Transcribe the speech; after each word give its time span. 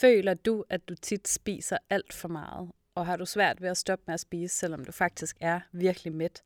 Føler 0.00 0.34
du, 0.34 0.64
at 0.70 0.88
du 0.88 0.94
tit 0.94 1.28
spiser 1.28 1.78
alt 1.90 2.12
for 2.12 2.28
meget? 2.28 2.70
Og 2.94 3.06
har 3.06 3.16
du 3.16 3.26
svært 3.26 3.62
ved 3.62 3.68
at 3.68 3.76
stoppe 3.76 4.04
med 4.06 4.14
at 4.14 4.20
spise, 4.20 4.56
selvom 4.56 4.84
du 4.84 4.92
faktisk 4.92 5.36
er 5.40 5.60
virkelig 5.72 6.12
mæt? 6.12 6.42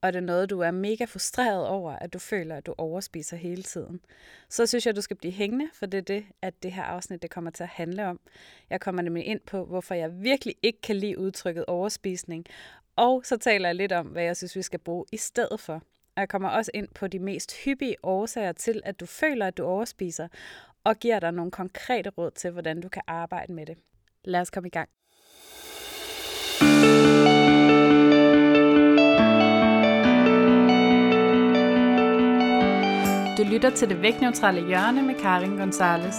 Og 0.00 0.08
er 0.08 0.10
det 0.10 0.22
noget, 0.22 0.50
du 0.50 0.60
er 0.60 0.70
mega 0.70 1.04
frustreret 1.04 1.66
over, 1.66 1.92
at 1.92 2.12
du 2.12 2.18
føler, 2.18 2.56
at 2.56 2.66
du 2.66 2.74
overspiser 2.78 3.36
hele 3.36 3.62
tiden? 3.62 4.00
Så 4.48 4.66
synes 4.66 4.86
jeg, 4.86 4.96
du 4.96 5.00
skal 5.00 5.16
blive 5.16 5.32
hængende, 5.32 5.68
for 5.74 5.86
det 5.86 5.98
er 5.98 6.02
det, 6.02 6.24
at 6.42 6.62
det 6.62 6.72
her 6.72 6.82
afsnit 6.82 7.22
det 7.22 7.30
kommer 7.30 7.50
til 7.50 7.62
at 7.62 7.68
handle 7.68 8.06
om. 8.06 8.20
Jeg 8.70 8.80
kommer 8.80 9.02
nemlig 9.02 9.24
ind 9.24 9.40
på, 9.46 9.64
hvorfor 9.64 9.94
jeg 9.94 10.22
virkelig 10.22 10.54
ikke 10.62 10.80
kan 10.80 10.96
lide 10.96 11.18
udtrykket 11.18 11.64
overspisning. 11.66 12.46
Og 12.96 13.22
så 13.24 13.36
taler 13.36 13.68
jeg 13.68 13.76
lidt 13.76 13.92
om, 13.92 14.06
hvad 14.06 14.22
jeg 14.22 14.36
synes, 14.36 14.56
vi 14.56 14.62
skal 14.62 14.78
bruge 14.78 15.04
i 15.12 15.16
stedet 15.16 15.60
for. 15.60 15.82
Og 16.16 16.20
jeg 16.20 16.28
kommer 16.28 16.48
også 16.48 16.70
ind 16.74 16.88
på 16.94 17.06
de 17.06 17.18
mest 17.18 17.64
hyppige 17.64 17.96
årsager 18.02 18.52
til, 18.52 18.82
at 18.84 19.00
du 19.00 19.06
føler, 19.06 19.46
at 19.46 19.56
du 19.56 19.64
overspiser, 19.64 20.28
og 20.84 20.96
giver 20.96 21.20
dig 21.20 21.32
nogle 21.32 21.50
konkrete 21.50 22.10
råd 22.10 22.30
til, 22.30 22.50
hvordan 22.50 22.80
du 22.80 22.88
kan 22.88 23.02
arbejde 23.06 23.52
med 23.52 23.66
det. 23.66 23.76
Lad 24.24 24.40
os 24.40 24.50
komme 24.50 24.66
i 24.66 24.70
gang. 24.70 24.88
Du 33.38 33.42
lytter 33.52 33.70
til 33.70 33.88
det 33.88 34.02
vægtneutrale 34.02 34.66
hjørne 34.66 35.02
med 35.02 35.14
Karin 35.14 35.56
Gonzalez, 35.56 36.16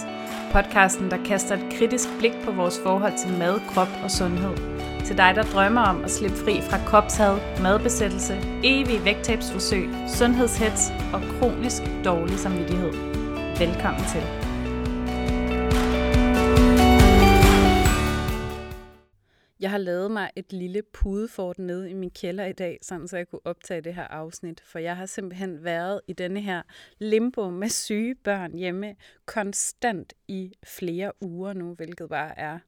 podcasten, 0.52 1.10
der 1.10 1.24
kaster 1.24 1.56
et 1.56 1.72
kritisk 1.78 2.08
blik 2.18 2.32
på 2.44 2.52
vores 2.52 2.80
forhold 2.82 3.18
til 3.18 3.38
mad, 3.38 3.60
krop 3.68 3.88
og 4.04 4.10
sundhed. 4.10 4.56
Til 5.04 5.16
dig, 5.16 5.32
der 5.34 5.42
drømmer 5.42 5.80
om 5.80 6.04
at 6.04 6.10
slippe 6.10 6.36
fri 6.36 6.60
fra 6.60 6.78
kropshad, 6.88 7.62
madbesættelse, 7.62 8.34
evige 8.64 9.04
vægttabsforsøg, 9.04 9.88
sundhedshets 10.18 10.90
og 11.14 11.20
kronisk 11.38 11.82
dårlig 12.04 12.38
samvittighed. 12.38 12.92
Velkommen 13.58 14.04
til. 14.12 14.43
Har 19.74 19.78
lavet 19.78 20.10
mig 20.10 20.30
et 20.36 20.52
lille 20.52 20.82
pudefort 20.82 21.58
nede 21.58 21.90
i 21.90 21.94
min 21.94 22.10
kælder 22.10 22.44
i 22.44 22.52
dag, 22.52 22.78
sådan 22.82 23.08
så 23.08 23.16
jeg 23.16 23.28
kunne 23.28 23.46
optage 23.46 23.80
det 23.80 23.94
her 23.94 24.06
afsnit. 24.06 24.60
For 24.60 24.78
jeg 24.78 24.96
har 24.96 25.06
simpelthen 25.06 25.64
været 25.64 26.00
i 26.06 26.12
denne 26.12 26.40
her 26.40 26.62
limbo 26.98 27.50
med 27.50 27.68
syge 27.68 28.14
børn 28.14 28.54
hjemme 28.54 28.96
konstant 29.26 30.12
i 30.28 30.52
flere 30.64 31.12
uger 31.20 31.52
nu, 31.52 31.74
hvilket 31.74 32.08
bare 32.08 32.38
er 32.38 32.58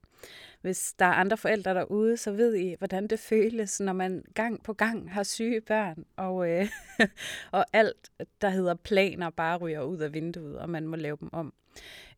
hvis 0.61 0.95
der 0.99 1.05
er 1.05 1.13
andre 1.13 1.37
forældre 1.37 1.75
derude, 1.75 2.17
så 2.17 2.33
ved 2.33 2.55
I, 2.55 2.75
hvordan 2.79 3.07
det 3.07 3.19
føles, 3.19 3.81
når 3.81 3.93
man 3.93 4.25
gang 4.35 4.63
på 4.63 4.73
gang 4.73 5.13
har 5.13 5.23
syge 5.23 5.61
børn, 5.61 6.05
og, 6.17 6.51
øh, 6.51 6.69
og 7.53 7.65
alt, 7.73 8.11
der 8.41 8.49
hedder 8.49 8.75
planer, 8.75 9.31
bare 9.31 9.57
ryger 9.57 9.83
ud 9.83 9.99
af 9.99 10.13
vinduet, 10.13 10.59
og 10.59 10.71
man 10.71 10.87
må 10.87 10.97
lave 10.97 11.17
dem 11.21 11.29
om. 11.33 11.53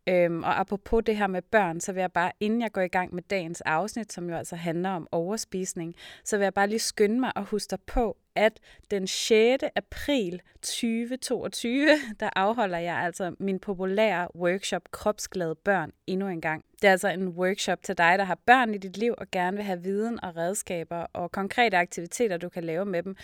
Øhm, 0.08 0.42
og 0.42 0.60
apropos 0.60 1.02
det 1.06 1.16
her 1.16 1.26
med 1.26 1.42
børn, 1.42 1.80
så 1.80 1.92
vil 1.92 2.00
jeg 2.00 2.12
bare, 2.12 2.32
inden 2.40 2.62
jeg 2.62 2.72
går 2.72 2.80
i 2.80 2.88
gang 2.88 3.14
med 3.14 3.22
dagens 3.22 3.60
afsnit, 3.60 4.12
som 4.12 4.30
jo 4.30 4.36
altså 4.36 4.56
handler 4.56 4.90
om 4.90 5.08
overspisning, 5.12 5.94
så 6.24 6.36
vil 6.36 6.44
jeg 6.44 6.54
bare 6.54 6.68
lige 6.68 6.78
skynde 6.78 7.20
mig 7.20 7.36
og 7.36 7.44
huske 7.44 7.70
dig 7.70 7.78
på, 7.86 8.16
at 8.34 8.60
den 8.90 9.06
6. 9.06 9.64
april 9.76 10.42
2022, 10.62 11.88
der 12.20 12.30
afholder 12.36 12.78
jeg 12.78 12.96
altså 12.96 13.34
min 13.38 13.58
populære 13.58 14.28
workshop 14.36 14.82
Kropsglade 14.90 15.54
Børn 15.54 15.92
endnu 16.06 16.28
en 16.28 16.40
gang. 16.40 16.64
Det 16.82 16.88
er 16.88 16.92
altså 16.92 17.08
en 17.08 17.28
workshop 17.28 17.82
til 17.82 17.98
dig, 17.98 18.18
der 18.18 18.24
har 18.24 18.38
børn 18.46 18.74
i 18.74 18.78
dit 18.78 18.96
liv 18.96 19.14
og 19.18 19.26
gerne 19.32 19.56
vil 19.56 19.64
have 19.64 19.82
viden 19.82 20.24
og 20.24 20.36
redskaber 20.36 21.06
og 21.12 21.32
konkrete 21.32 21.76
aktiviteter, 21.76 22.36
du 22.36 22.48
kan 22.48 22.64
lave 22.64 22.84
med 22.84 23.02
dem 23.02 23.16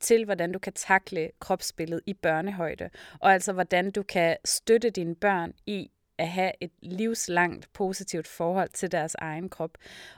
til, 0.00 0.24
hvordan 0.24 0.52
du 0.52 0.58
kan 0.58 0.72
takle 0.72 1.30
kropsbilledet 1.40 2.02
i 2.06 2.14
børnehøjde, 2.14 2.90
og 3.20 3.32
altså 3.32 3.52
hvordan 3.52 3.90
du 3.90 4.02
kan 4.02 4.36
støtte 4.44 4.90
dine 4.90 5.14
børn 5.14 5.52
i 5.66 5.90
at 6.22 6.28
have 6.28 6.52
et 6.60 6.70
livslangt 6.82 7.72
positivt 7.72 8.28
forhold 8.28 8.68
til 8.68 8.92
deres 8.92 9.14
egen 9.18 9.48
krop. 9.48 9.70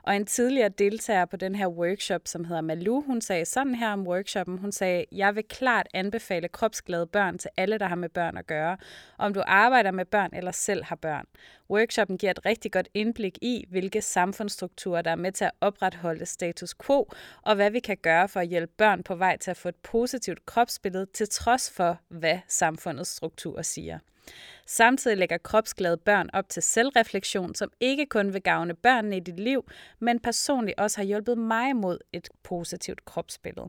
Og 0.02 0.16
en 0.16 0.26
tidligere 0.26 0.68
deltager 0.68 1.24
på 1.24 1.36
den 1.36 1.54
her 1.54 1.68
workshop, 1.68 2.20
som 2.24 2.44
hedder 2.44 2.62
Malu, 2.62 3.00
hun 3.00 3.20
sagde 3.20 3.44
sådan 3.44 3.74
her 3.74 3.92
om 3.92 4.06
workshoppen, 4.06 4.58
hun 4.58 4.72
sagde, 4.72 5.04
jeg 5.12 5.34
vil 5.34 5.44
klart 5.48 5.88
anbefale 5.94 6.48
kropsglade 6.48 7.06
børn 7.06 7.38
til 7.38 7.50
alle, 7.56 7.78
der 7.78 7.86
har 7.86 7.94
med 7.94 8.08
børn 8.08 8.36
at 8.36 8.46
gøre, 8.46 8.76
om 9.18 9.34
du 9.34 9.42
arbejder 9.46 9.90
med 9.90 10.04
børn 10.04 10.30
eller 10.32 10.50
selv 10.50 10.84
har 10.84 10.96
børn. 10.96 11.26
Workshoppen 11.70 12.18
giver 12.18 12.30
et 12.30 12.46
rigtig 12.46 12.72
godt 12.72 12.88
indblik 12.94 13.38
i, 13.42 13.64
hvilke 13.70 14.02
samfundsstrukturer, 14.02 15.02
der 15.02 15.10
er 15.10 15.16
med 15.16 15.32
til 15.32 15.44
at 15.44 15.50
opretholde 15.60 16.26
status 16.26 16.74
quo, 16.74 17.08
og 17.42 17.54
hvad 17.54 17.70
vi 17.70 17.80
kan 17.80 17.96
gøre 17.96 18.28
for 18.28 18.40
at 18.40 18.48
hjælpe 18.48 18.72
børn 18.76 19.02
på 19.02 19.14
vej 19.14 19.36
til 19.36 19.50
at 19.50 19.56
få 19.56 19.68
et 19.68 19.76
positivt 19.82 20.46
kropsbillede, 20.46 21.06
til 21.06 21.28
trods 21.28 21.70
for, 21.70 21.98
hvad 22.08 22.38
samfundets 22.48 23.10
strukturer 23.10 23.62
siger. 23.62 23.98
Samtidig 24.66 25.16
lægger 25.16 25.38
kropsglade 25.38 25.96
børn 25.96 26.30
op 26.32 26.48
til 26.48 26.62
selvreflektion, 26.62 27.54
som 27.54 27.70
ikke 27.80 28.06
kun 28.06 28.32
vil 28.32 28.42
gavne 28.42 28.74
børnene 28.74 29.16
i 29.16 29.20
dit 29.20 29.40
liv, 29.40 29.68
men 29.98 30.20
personligt 30.20 30.78
også 30.78 30.98
har 30.98 31.04
hjulpet 31.04 31.38
mig 31.38 31.76
mod 31.76 31.98
et 32.12 32.28
positivt 32.42 33.04
kropsbillede. 33.04 33.68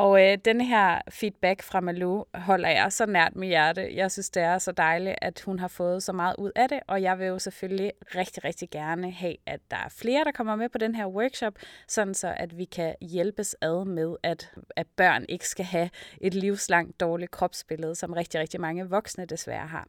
Og 0.00 0.22
øh, 0.22 0.38
den 0.44 0.60
her 0.60 1.00
feedback 1.08 1.62
fra 1.62 1.80
Malou 1.80 2.24
holder 2.34 2.68
jeg 2.68 2.92
så 2.92 3.06
nært 3.06 3.36
med 3.36 3.48
hjerte. 3.48 3.90
Jeg 3.94 4.10
synes, 4.10 4.30
det 4.30 4.42
er 4.42 4.58
så 4.58 4.72
dejligt, 4.72 5.16
at 5.22 5.40
hun 5.40 5.58
har 5.58 5.68
fået 5.68 6.02
så 6.02 6.12
meget 6.12 6.34
ud 6.38 6.50
af 6.56 6.68
det, 6.68 6.80
og 6.86 7.02
jeg 7.02 7.18
vil 7.18 7.26
jo 7.26 7.38
selvfølgelig 7.38 7.92
rigtig, 8.14 8.44
rigtig 8.44 8.70
gerne 8.70 9.10
have, 9.10 9.36
at 9.46 9.60
der 9.70 9.76
er 9.76 9.88
flere, 9.88 10.24
der 10.24 10.32
kommer 10.32 10.56
med 10.56 10.68
på 10.68 10.78
den 10.78 10.94
her 10.94 11.06
workshop, 11.06 11.54
sådan 11.88 12.14
så 12.14 12.34
at 12.36 12.58
vi 12.58 12.64
kan 12.64 12.94
hjælpes 13.00 13.56
ad 13.60 13.84
med, 13.84 14.16
at, 14.22 14.52
at 14.76 14.86
børn 14.96 15.24
ikke 15.28 15.48
skal 15.48 15.64
have 15.64 15.90
et 16.20 16.34
livslangt 16.34 17.00
dårligt 17.00 17.30
kropsbillede, 17.30 17.94
som 17.94 18.12
rigtig, 18.12 18.40
rigtig 18.40 18.60
mange 18.60 18.88
voksne 18.88 19.26
desværre 19.26 19.66
har. 19.66 19.86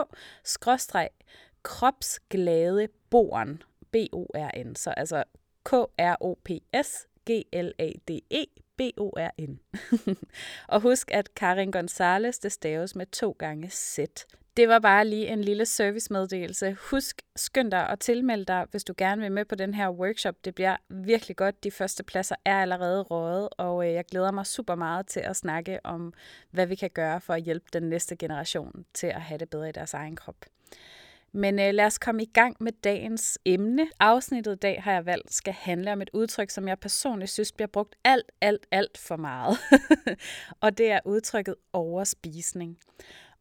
kropsglade 1.62 2.88
born, 3.10 3.62
B-O-R-N, 3.92 4.76
så 4.76 4.90
altså 4.90 5.24
K-R-O-P-S 5.64 7.06
G-L-A-D-E 7.26 8.46
B-O-R-N. 8.76 9.60
og 10.72 10.80
husk, 10.80 11.10
at 11.12 11.34
Karin 11.34 11.70
Gonzales, 11.70 12.38
det 12.38 12.52
staves 12.52 12.96
med 12.96 13.06
to 13.06 13.36
gange 13.38 13.70
Z. 13.70 13.98
Det 14.56 14.68
var 14.68 14.78
bare 14.78 15.06
lige 15.06 15.28
en 15.28 15.44
lille 15.44 15.66
servicemeddelelse. 15.66 16.76
Husk, 16.80 17.22
skynd 17.36 17.70
dig 17.70 17.90
og 17.90 18.00
tilmeld 18.00 18.46
dig, 18.46 18.66
hvis 18.70 18.84
du 18.84 18.94
gerne 18.96 19.22
vil 19.22 19.32
med 19.32 19.44
på 19.44 19.54
den 19.54 19.74
her 19.74 19.90
workshop. 19.90 20.34
Det 20.44 20.54
bliver 20.54 20.76
virkelig 20.88 21.36
godt. 21.36 21.64
De 21.64 21.70
første 21.70 22.02
pladser 22.02 22.36
er 22.44 22.62
allerede 22.62 23.02
rådet, 23.02 23.48
og 23.58 23.86
øh, 23.86 23.92
jeg 23.92 24.04
glæder 24.04 24.30
mig 24.30 24.46
super 24.46 24.74
meget 24.74 25.06
til 25.06 25.20
at 25.20 25.36
snakke 25.36 25.80
om, 25.84 26.12
hvad 26.50 26.66
vi 26.66 26.74
kan 26.74 26.90
gøre 26.90 27.20
for 27.20 27.34
at 27.34 27.42
hjælpe 27.42 27.66
den 27.72 27.82
næste 27.82 28.16
generation 28.16 28.84
til 28.94 29.06
at 29.06 29.20
have 29.20 29.38
det 29.38 29.50
bedre 29.50 29.68
i 29.68 29.72
deres 29.72 29.94
egen 29.94 30.16
krop. 30.16 30.36
Men 31.32 31.58
øh, 31.58 31.74
lad 31.74 31.86
os 31.86 31.98
komme 31.98 32.22
i 32.22 32.30
gang 32.34 32.56
med 32.60 32.72
dagens 32.84 33.38
emne. 33.44 33.88
Afsnittet 34.00 34.52
i 34.52 34.58
dag 34.58 34.82
har 34.82 34.92
jeg 34.92 35.06
valgt 35.06 35.34
skal 35.34 35.52
handle 35.52 35.92
om 35.92 36.02
et 36.02 36.10
udtryk, 36.12 36.50
som 36.50 36.68
jeg 36.68 36.78
personligt 36.78 37.30
synes 37.30 37.52
bliver 37.52 37.68
brugt 37.68 37.96
alt, 38.04 38.32
alt, 38.40 38.66
alt 38.70 38.98
for 38.98 39.16
meget. 39.16 39.58
og 40.62 40.78
det 40.78 40.90
er 40.90 41.00
udtrykket 41.04 41.54
overspisning. 41.72 42.78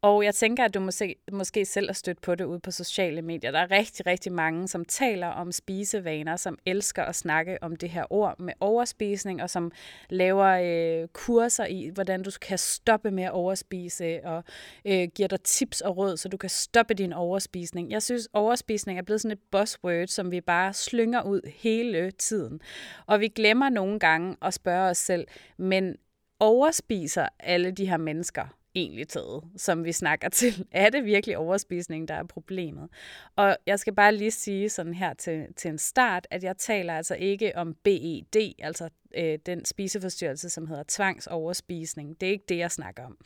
Og 0.01 0.23
jeg 0.23 0.35
tænker, 0.35 0.65
at 0.65 0.73
du 0.73 0.79
måske, 0.79 1.15
måske 1.31 1.65
selv 1.65 1.87
har 1.87 1.93
stødt 1.93 2.21
på 2.21 2.35
det 2.35 2.45
ude 2.45 2.59
på 2.59 2.71
sociale 2.71 3.21
medier. 3.21 3.51
Der 3.51 3.59
er 3.59 3.71
rigtig, 3.71 4.05
rigtig 4.05 4.31
mange, 4.31 4.67
som 4.67 4.85
taler 4.85 5.27
om 5.27 5.51
spisevaner, 5.51 6.35
som 6.35 6.57
elsker 6.65 7.03
at 7.03 7.15
snakke 7.15 7.57
om 7.63 7.75
det 7.75 7.89
her 7.89 8.05
ord 8.09 8.39
med 8.39 8.53
overspisning, 8.59 9.43
og 9.43 9.49
som 9.49 9.71
laver 10.09 10.45
øh, 10.45 11.07
kurser 11.07 11.65
i, 11.65 11.89
hvordan 11.93 12.23
du 12.23 12.31
kan 12.41 12.57
stoppe 12.57 13.11
med 13.11 13.23
at 13.23 13.31
overspise, 13.31 14.19
og 14.23 14.43
øh, 14.85 15.07
giver 15.15 15.27
dig 15.27 15.41
tips 15.41 15.81
og 15.81 15.97
råd, 15.97 16.17
så 16.17 16.29
du 16.29 16.37
kan 16.37 16.49
stoppe 16.49 16.93
din 16.93 17.13
overspisning. 17.13 17.91
Jeg 17.91 18.03
synes, 18.03 18.29
overspisning 18.33 18.99
er 18.99 19.03
blevet 19.03 19.21
sådan 19.21 19.37
et 19.37 19.43
buzzword, 19.51 20.07
som 20.07 20.31
vi 20.31 20.41
bare 20.41 20.73
slynger 20.73 21.21
ud 21.23 21.41
hele 21.55 22.11
tiden. 22.11 22.61
Og 23.05 23.19
vi 23.19 23.27
glemmer 23.27 23.69
nogle 23.69 23.99
gange 23.99 24.35
at 24.41 24.53
spørge 24.53 24.89
os 24.89 24.97
selv, 24.97 25.27
men 25.57 25.95
overspiser 26.39 27.27
alle 27.39 27.71
de 27.71 27.89
her 27.89 27.97
mennesker 27.97 28.58
egentlig 28.75 29.07
taget, 29.07 29.43
som 29.57 29.83
vi 29.83 29.91
snakker 29.91 30.29
til. 30.39 30.67
Er 30.71 30.89
det 30.89 31.05
virkelig 31.05 31.37
overspisning, 31.37 32.07
der 32.07 32.13
er 32.13 32.23
problemet? 32.23 32.89
Og 33.35 33.57
jeg 33.65 33.79
skal 33.79 33.95
bare 33.95 34.15
lige 34.15 34.31
sige 34.31 34.69
sådan 34.69 34.93
her 34.93 35.13
til, 35.13 35.47
til 35.55 35.69
en 35.69 35.77
start, 35.77 36.27
at 36.31 36.43
jeg 36.43 36.57
taler 36.57 36.93
altså 36.93 37.15
ikke 37.15 37.55
om 37.55 37.75
BED, 37.83 38.53
altså 38.59 38.89
øh, 39.17 39.39
den 39.45 39.65
spiseforstyrrelse, 39.65 40.49
som 40.49 40.67
hedder 40.67 40.83
tvangsoverspisning. 40.87 42.21
Det 42.21 42.27
er 42.27 42.31
ikke 42.31 42.45
det, 42.49 42.57
jeg 42.57 42.71
snakker 42.71 43.05
om. 43.05 43.17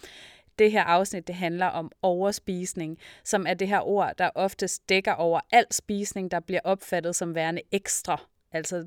Det 0.60 0.72
her 0.72 0.84
afsnit 0.84 1.28
det 1.28 1.36
handler 1.36 1.66
om 1.66 1.92
overspisning, 2.02 2.98
som 3.24 3.46
er 3.48 3.54
det 3.54 3.68
her 3.68 3.80
ord, 3.80 4.14
der 4.18 4.30
oftest 4.36 4.90
dækker 4.90 5.14
over 5.14 5.40
al 5.52 5.66
spisning, 5.72 6.32
der 6.32 6.40
bliver 6.40 6.62
opfattet 6.64 7.16
som 7.16 7.36
værende 7.36 7.62
ekstra. 7.72 8.22
Altså 8.52 8.86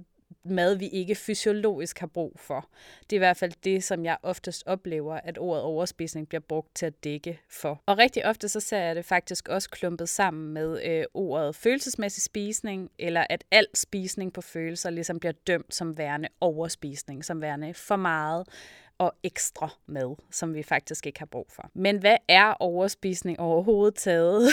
mad, 0.50 0.76
vi 0.76 0.88
ikke 0.88 1.14
fysiologisk 1.14 1.98
har 1.98 2.06
brug 2.06 2.32
for. 2.36 2.68
Det 3.00 3.12
er 3.12 3.16
i 3.16 3.18
hvert 3.18 3.36
fald 3.36 3.52
det, 3.64 3.84
som 3.84 4.04
jeg 4.04 4.16
oftest 4.22 4.62
oplever, 4.66 5.14
at 5.14 5.38
ordet 5.38 5.62
overspisning 5.62 6.28
bliver 6.28 6.40
brugt 6.40 6.74
til 6.74 6.86
at 6.86 7.04
dække 7.04 7.40
for. 7.48 7.82
Og 7.86 7.98
rigtig 7.98 8.26
ofte 8.26 8.48
så 8.48 8.60
ser 8.60 8.78
jeg 8.78 8.96
det 8.96 9.04
faktisk 9.04 9.48
også 9.48 9.70
klumpet 9.70 10.08
sammen 10.08 10.54
med 10.54 10.82
øh, 10.84 11.04
ordet 11.14 11.56
følelsesmæssig 11.56 12.22
spisning, 12.22 12.90
eller 12.98 13.26
at 13.30 13.44
al 13.50 13.66
spisning 13.74 14.32
på 14.32 14.40
følelser 14.40 14.90
ligesom 14.90 15.20
bliver 15.20 15.32
dømt 15.46 15.74
som 15.74 15.98
værende 15.98 16.28
overspisning, 16.40 17.24
som 17.24 17.42
værende 17.42 17.74
for 17.74 17.96
meget. 17.96 18.48
og 18.98 19.12
ekstra 19.22 19.68
mad, 19.86 20.16
som 20.30 20.54
vi 20.54 20.62
faktisk 20.62 21.06
ikke 21.06 21.18
har 21.18 21.26
brug 21.26 21.46
for. 21.50 21.70
Men 21.74 21.98
hvad 21.98 22.16
er 22.28 22.52
overspisning 22.52 23.40
overhovedet 23.40 23.94
taget? 23.94 24.48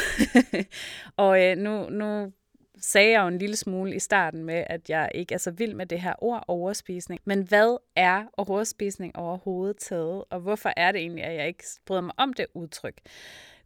og 1.17 1.43
øh, 1.43 1.57
nu, 1.57 1.89
nu 1.89 2.31
sagde 2.79 3.11
jeg 3.11 3.21
jo 3.21 3.27
en 3.27 3.37
lille 3.37 3.55
smule 3.55 3.95
i 3.95 3.99
starten 3.99 4.43
med, 4.43 4.63
at 4.67 4.89
jeg 4.89 5.09
ikke 5.15 5.33
er 5.33 5.37
så 5.37 5.51
vild 5.51 5.73
med 5.73 5.85
det 5.85 6.01
her 6.01 6.13
ord 6.17 6.43
overspisning. 6.47 7.21
Men 7.25 7.41
hvad 7.47 7.77
er 7.95 8.25
overspisning 8.37 9.15
overhovedet 9.15 9.77
taget, 9.77 10.23
og 10.29 10.39
hvorfor 10.39 10.73
er 10.77 10.91
det 10.91 11.01
egentlig, 11.01 11.23
at 11.23 11.35
jeg 11.35 11.47
ikke 11.47 11.63
bryder 11.85 12.01
mig 12.01 12.13
om 12.17 12.33
det 12.33 12.45
udtryk? 12.53 13.01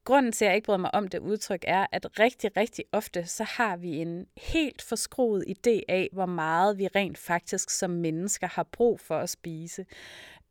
Grunden 0.04 0.32
til, 0.32 0.46
at 0.46 0.50
jeg 0.50 0.56
ikke 0.56 0.66
bryder 0.66 0.78
mig 0.78 0.96
om 0.96 1.08
det 1.08 1.20
udtryk, 1.20 1.64
er, 1.68 1.86
at 1.92 2.20
rigtig, 2.20 2.58
rigtig 2.58 2.86
ofte, 2.92 3.26
så 3.26 3.44
har 3.44 3.78
vi 3.78 3.90
en 3.98 4.26
helt 4.38 4.82
forskruet 4.82 5.46
idé 5.48 5.80
af, 5.90 6.10
hvor 6.12 6.26
meget 6.26 6.78
vi 6.78 6.88
rent 6.88 7.18
faktisk 7.18 7.70
som 7.70 7.90
mennesker 7.90 8.48
har 8.48 8.64
brug 8.64 9.00
for 9.00 9.18
at 9.18 9.30
spise. 9.30 9.86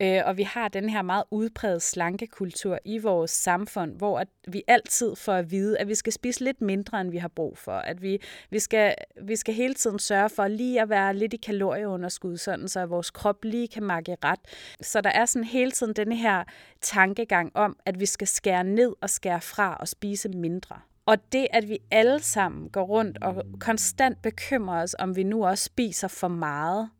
Øh, 0.03 0.23
og 0.25 0.37
vi 0.37 0.43
har 0.43 0.69
den 0.69 0.89
her 0.89 1.03
meget 1.03 1.25
udpræget 1.31 1.83
slankekultur 1.83 2.79
i 2.85 2.99
vores 2.99 3.31
samfund, 3.31 3.97
hvor 3.97 4.19
at 4.19 4.29
vi 4.49 4.63
altid 4.69 5.17
får 5.17 5.33
at 5.33 5.51
vide, 5.51 5.79
at 5.79 5.89
vi 5.89 5.95
skal 5.95 6.13
spise 6.13 6.45
lidt 6.45 6.61
mindre, 6.61 7.01
end 7.01 7.11
vi 7.11 7.17
har 7.17 7.29
brug 7.29 7.59
for. 7.59 7.73
At 7.73 8.03
vi, 8.03 8.19
vi, 8.51 8.59
skal, 8.59 8.95
vi 9.23 9.37
skal 9.37 9.55
hele 9.55 9.75
tiden 9.75 9.99
sørge 9.99 10.29
for 10.29 10.49
lige 10.49 10.83
at 10.83 10.89
være 10.89 11.15
lidt 11.15 11.35
i 11.35 11.37
kalorieunderskud, 11.37 12.37
sådan 12.37 12.69
så 12.69 12.87
vores 12.87 13.11
krop 13.11 13.45
lige 13.45 13.69
kan 13.69 13.83
makke 13.83 14.17
ret. 14.25 14.41
Så 14.81 15.01
der 15.01 15.11
er 15.11 15.25
sådan 15.25 15.45
hele 15.45 15.71
tiden 15.71 15.93
denne 15.93 16.17
her 16.17 16.45
tankegang 16.81 17.57
om, 17.57 17.77
at 17.87 18.01
vi 18.01 18.07
skal 18.07 18.27
skære 18.27 18.65
ned 18.65 18.95
og 19.01 19.11
skære 19.11 19.41
fra 19.41 19.77
og 19.81 19.89
spise 19.89 20.29
mindre. 20.29 20.81
Og 21.07 21.33
det, 21.33 21.47
at 21.51 21.69
vi 21.69 21.79
alle 21.91 22.23
sammen 22.23 22.69
går 22.69 22.85
rundt 22.85 23.23
og 23.23 23.45
konstant 23.61 24.23
bekymrer 24.23 24.83
os, 24.83 24.97
om 24.99 25.17
vi 25.17 25.23
nu 25.23 25.47
også 25.47 25.65
spiser 25.65 26.09
for 26.09 26.29
meget, 26.29 26.91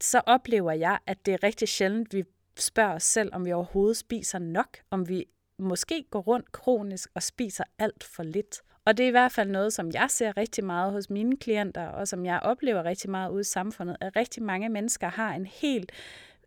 så 0.00 0.20
oplever 0.26 0.72
jeg, 0.72 0.98
at 1.06 1.26
det 1.26 1.34
er 1.34 1.42
rigtig 1.42 1.68
sjældent, 1.68 2.14
vi 2.14 2.24
spørger 2.60 2.94
os 2.94 3.02
selv, 3.02 3.30
om 3.34 3.44
vi 3.44 3.52
overhovedet 3.52 3.96
spiser 3.96 4.38
nok, 4.38 4.78
om 4.90 5.08
vi 5.08 5.24
måske 5.58 6.04
går 6.10 6.20
rundt 6.20 6.52
kronisk 6.52 7.10
og 7.14 7.22
spiser 7.22 7.64
alt 7.78 8.04
for 8.04 8.22
lidt. 8.22 8.62
Og 8.86 8.96
det 8.96 9.04
er 9.04 9.08
i 9.08 9.10
hvert 9.10 9.32
fald 9.32 9.50
noget, 9.50 9.72
som 9.72 9.90
jeg 9.90 10.10
ser 10.10 10.36
rigtig 10.36 10.64
meget 10.64 10.92
hos 10.92 11.10
mine 11.10 11.36
klienter, 11.36 11.86
og 11.86 12.08
som 12.08 12.24
jeg 12.24 12.40
oplever 12.42 12.84
rigtig 12.84 13.10
meget 13.10 13.30
ude 13.30 13.40
i 13.40 13.44
samfundet, 13.44 13.96
at 14.00 14.16
rigtig 14.16 14.42
mange 14.42 14.68
mennesker 14.68 15.08
har 15.08 15.34
en 15.34 15.46
helt 15.46 15.92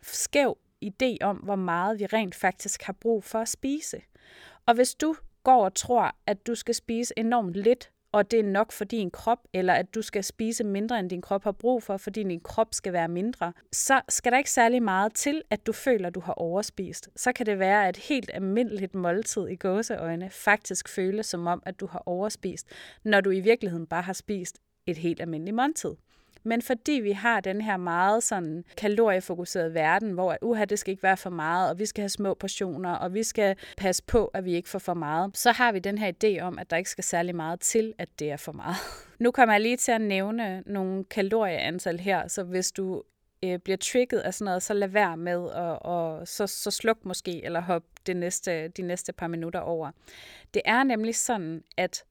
skæv 0.02 0.58
idé 0.86 1.18
om, 1.22 1.38
hvor 1.38 1.56
meget 1.56 2.00
vi 2.00 2.06
rent 2.06 2.36
faktisk 2.36 2.84
har 2.84 2.94
brug 2.94 3.24
for 3.24 3.40
at 3.40 3.50
spise. 3.50 4.02
Og 4.66 4.76
hvis 4.76 4.96
du 4.96 5.16
går 5.44 5.66
og 5.66 5.76
tror, 5.76 6.16
at 6.28 6.48
du 6.48 6.56
skal 6.56 6.76
spise 6.76 7.14
enormt 7.18 7.54
lidt 7.54 7.92
og 8.12 8.32
det 8.32 8.40
er 8.40 8.44
nok 8.44 8.72
for 8.72 8.86
din 8.86 9.12
krop, 9.12 9.40
eller 9.54 9.74
at 9.74 9.96
du 9.96 10.02
skal 10.02 10.24
spise 10.24 10.64
mindre, 10.64 11.00
end 11.00 11.10
din 11.10 11.22
krop 11.22 11.44
har 11.44 11.52
brug 11.52 11.84
for, 11.84 11.98
fordi 11.98 12.24
din 12.24 12.40
krop 12.40 12.74
skal 12.74 12.94
være 12.94 13.08
mindre, 13.08 13.54
så 13.72 14.02
skal 14.10 14.32
der 14.32 14.38
ikke 14.38 14.52
særlig 14.52 14.84
meget 14.84 15.14
til, 15.14 15.42
at 15.50 15.68
du 15.68 15.72
føler, 15.72 16.08
at 16.08 16.16
du 16.16 16.20
har 16.20 16.34
overspist. 16.34 17.10
Så 17.16 17.34
kan 17.34 17.46
det 17.46 17.60
være, 17.60 17.88
at 17.88 17.98
et 17.98 18.04
helt 18.04 18.32
almindeligt 18.34 18.96
måltid 18.96 19.48
i 19.48 19.56
gåseøjne 19.56 20.30
faktisk 20.30 20.90
føles 20.90 21.26
som 21.26 21.48
om, 21.48 21.64
at 21.66 21.80
du 21.80 21.88
har 21.88 22.04
overspist, 22.06 22.68
når 23.04 23.22
du 23.22 23.32
i 23.32 23.40
virkeligheden 23.40 23.88
bare 23.88 24.02
har 24.02 24.14
spist 24.14 24.60
et 24.86 24.98
helt 24.98 25.22
almindeligt 25.22 25.56
måltid. 25.56 25.96
Men 26.48 26.62
fordi 26.62 26.92
vi 26.92 27.12
har 27.12 27.40
den 27.40 27.62
her 27.62 27.78
meget 27.78 28.24
sådan 28.24 28.64
kaloriefokuserede 28.78 29.74
verden, 29.74 30.12
hvor 30.12 30.38
uha, 30.42 30.66
det 30.66 30.80
skal 30.80 30.92
ikke 30.92 31.04
være 31.04 31.18
for 31.18 31.30
meget, 31.30 31.70
og 31.70 31.80
vi 31.80 31.86
skal 31.86 32.02
have 32.02 32.10
små 32.10 32.34
portioner, 32.34 32.94
og 32.94 33.14
vi 33.14 33.24
skal 33.24 33.56
passe 33.78 34.04
på, 34.04 34.26
at 34.26 34.46
vi 34.46 34.54
ikke 34.54 34.70
får 34.70 34.80
for 34.80 34.94
meget, 34.94 35.38
så 35.38 35.52
har 35.52 35.72
vi 35.72 35.80
den 35.80 35.98
her 35.98 36.12
idé 36.12 36.42
om, 36.42 36.60
at 36.60 36.70
der 36.70 36.78
ikke 36.78 36.90
skal 36.90 37.04
særlig 37.04 37.36
meget 37.36 37.60
til, 37.60 37.94
at 37.98 38.10
det 38.20 38.32
er 38.32 38.38
for 38.38 38.52
meget. 38.52 38.76
Nu 39.20 39.32
kommer 39.32 39.54
jeg 39.54 39.62
lige 39.62 39.78
til 39.78 39.92
at 39.92 40.02
nævne 40.02 40.64
nogle 40.66 41.04
kalorieantal 41.04 42.00
her, 42.00 42.28
så 42.28 42.44
hvis 42.44 42.72
du 42.72 43.04
øh, 43.44 43.60
bliver 43.60 43.78
trigget 43.78 44.20
af 44.20 44.34
sådan 44.34 44.46
noget, 44.46 44.64
så 44.64 44.74
lad 44.74 44.88
være 44.88 45.18
med, 45.18 45.38
og, 45.38 45.86
og 45.86 46.28
så, 46.28 46.48
så 46.48 46.72
sluk 46.72 47.06
måske, 47.06 47.46
eller 47.46 47.62
hop 47.62 47.84
det 48.06 48.18
næste, 48.18 48.68
de 48.68 48.82
næste 48.82 49.14
par 49.14 49.28
minutter 49.28 49.60
over. 49.60 49.92
Det 50.54 50.62
er 50.66 50.84
nemlig 50.84 51.16
sådan, 51.16 51.64
at 51.78 52.04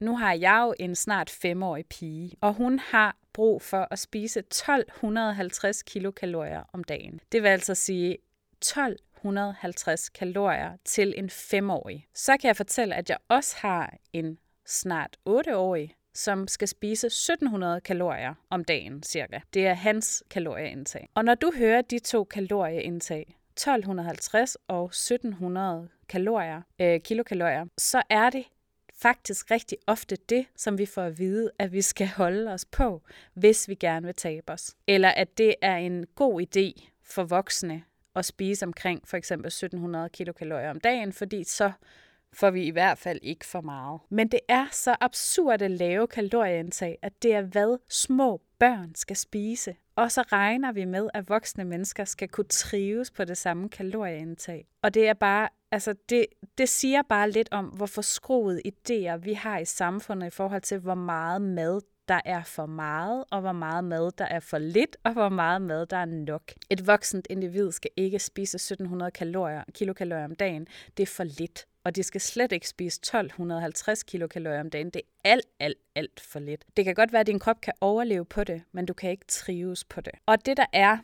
nu 0.00 0.16
har 0.16 0.32
jeg 0.32 0.64
jo 0.66 0.74
en 0.78 0.94
snart 0.94 1.30
femårig 1.30 1.86
pige, 1.86 2.32
og 2.40 2.54
hun 2.54 2.78
har 2.78 3.16
brug 3.32 3.62
for 3.62 3.88
at 3.90 3.98
spise 3.98 4.40
1250 4.40 5.82
kilokalorier 5.82 6.62
om 6.72 6.84
dagen. 6.84 7.20
Det 7.32 7.42
vil 7.42 7.48
altså 7.48 7.74
sige 7.74 8.18
1250 8.60 10.08
kalorier 10.08 10.76
til 10.84 11.14
en 11.16 11.30
5-årig. 11.30 12.06
Så 12.14 12.36
kan 12.36 12.48
jeg 12.48 12.56
fortælle, 12.56 12.94
at 12.94 13.10
jeg 13.10 13.18
også 13.28 13.56
har 13.58 13.94
en 14.12 14.38
snart 14.66 15.16
8-årig, 15.28 15.94
som 16.14 16.48
skal 16.48 16.68
spise 16.68 17.06
1700 17.06 17.80
kalorier 17.80 18.34
om 18.50 18.64
dagen 18.64 19.02
cirka. 19.02 19.40
Det 19.54 19.66
er 19.66 19.74
hans 19.74 20.24
kalorieindtag. 20.30 21.08
Og 21.14 21.24
når 21.24 21.34
du 21.34 21.52
hører 21.56 21.82
de 21.82 21.98
to 21.98 22.24
kalorieindtag, 22.24 23.36
1250 23.56 24.56
og 24.68 24.84
1700 24.84 25.88
kalorier, 26.08 26.62
øh, 26.80 27.00
kilokalorier, 27.00 27.66
så 27.78 28.02
er 28.10 28.30
det 28.30 28.44
faktisk 29.02 29.50
rigtig 29.50 29.78
ofte 29.86 30.16
det, 30.28 30.46
som 30.56 30.78
vi 30.78 30.86
får 30.86 31.02
at 31.02 31.18
vide, 31.18 31.50
at 31.58 31.72
vi 31.72 31.82
skal 31.82 32.06
holde 32.22 32.52
os 32.52 32.64
på, 32.64 33.02
hvis 33.34 33.68
vi 33.68 33.74
gerne 33.74 34.06
vil 34.06 34.14
tabe 34.14 34.52
os. 34.52 34.76
Eller 34.86 35.08
at 35.08 35.38
det 35.38 35.54
er 35.62 35.76
en 35.76 36.06
god 36.14 36.42
idé 36.42 36.88
for 37.04 37.24
voksne 37.24 37.82
at 38.16 38.24
spise 38.24 38.66
omkring 38.66 39.08
for 39.08 39.16
eksempel 39.16 39.46
1700 39.46 40.08
kilokalorier 40.08 40.70
om 40.70 40.80
dagen, 40.80 41.12
fordi 41.12 41.44
så 41.44 41.72
får 42.32 42.50
vi 42.50 42.64
i 42.64 42.70
hvert 42.70 42.98
fald 42.98 43.18
ikke 43.22 43.46
for 43.46 43.60
meget. 43.60 44.00
Men 44.10 44.28
det 44.28 44.40
er 44.48 44.66
så 44.70 44.96
absurd 45.00 45.62
at 45.62 45.70
lave 45.70 46.06
kalorieindtag, 46.06 46.98
at 47.02 47.22
det 47.22 47.34
er 47.34 47.42
hvad 47.42 47.78
små 47.88 48.40
børn 48.58 48.94
skal 48.94 49.16
spise. 49.16 49.76
Og 49.96 50.12
så 50.12 50.22
regner 50.22 50.72
vi 50.72 50.84
med, 50.84 51.08
at 51.14 51.28
voksne 51.28 51.64
mennesker 51.64 52.04
skal 52.04 52.28
kunne 52.28 52.44
trives 52.44 53.10
på 53.10 53.24
det 53.24 53.38
samme 53.38 53.68
kalorieindtag. 53.68 54.66
Og 54.82 54.94
det 54.94 55.08
er 55.08 55.14
bare, 55.14 55.48
altså 55.72 55.94
det, 56.08 56.26
det 56.58 56.68
siger 56.68 57.02
bare 57.08 57.30
lidt 57.30 57.48
om, 57.50 57.64
hvor 57.64 57.86
forskruede 57.86 58.60
idéer 58.66 59.16
vi 59.16 59.32
har 59.32 59.58
i 59.58 59.64
samfundet 59.64 60.26
i 60.26 60.30
forhold 60.30 60.62
til, 60.62 60.78
hvor 60.78 60.94
meget 60.94 61.42
mad 61.42 61.80
der 62.08 62.20
er 62.24 62.42
for 62.42 62.66
meget, 62.66 63.24
og 63.30 63.40
hvor 63.40 63.52
meget 63.52 63.84
mad 63.84 64.12
der 64.18 64.24
er 64.24 64.40
for 64.40 64.58
lidt, 64.58 64.96
og 65.04 65.12
hvor 65.12 65.28
meget 65.28 65.62
mad 65.62 65.86
der 65.86 65.96
er 65.96 66.04
nok. 66.04 66.52
Et 66.70 66.86
voksent 66.86 67.26
individ 67.30 67.72
skal 67.72 67.90
ikke 67.96 68.18
spise 68.18 68.56
1700 68.56 69.10
kalorier, 69.10 69.64
kilokalorier 69.74 70.24
om 70.24 70.34
dagen. 70.34 70.66
Det 70.96 71.02
er 71.02 71.06
for 71.06 71.24
lidt 71.24 71.66
og 71.84 71.96
de 71.96 72.02
skal 72.02 72.20
slet 72.20 72.52
ikke 72.52 72.68
spise 72.68 72.98
1250 73.00 74.02
kilokalorier 74.02 74.60
om 74.60 74.70
dagen. 74.70 74.90
Det 74.90 75.02
er 75.24 75.30
alt, 75.30 75.46
alt, 75.60 75.78
alt 75.94 76.20
for 76.20 76.38
lidt. 76.38 76.64
Det 76.76 76.84
kan 76.84 76.94
godt 76.94 77.12
være, 77.12 77.20
at 77.20 77.26
din 77.26 77.38
krop 77.38 77.60
kan 77.60 77.72
overleve 77.80 78.24
på 78.24 78.44
det, 78.44 78.62
men 78.72 78.86
du 78.86 78.92
kan 78.92 79.10
ikke 79.10 79.26
trives 79.28 79.84
på 79.84 80.00
det. 80.00 80.12
Og 80.26 80.46
det 80.46 80.56
der 80.56 80.66
er, 80.72 80.98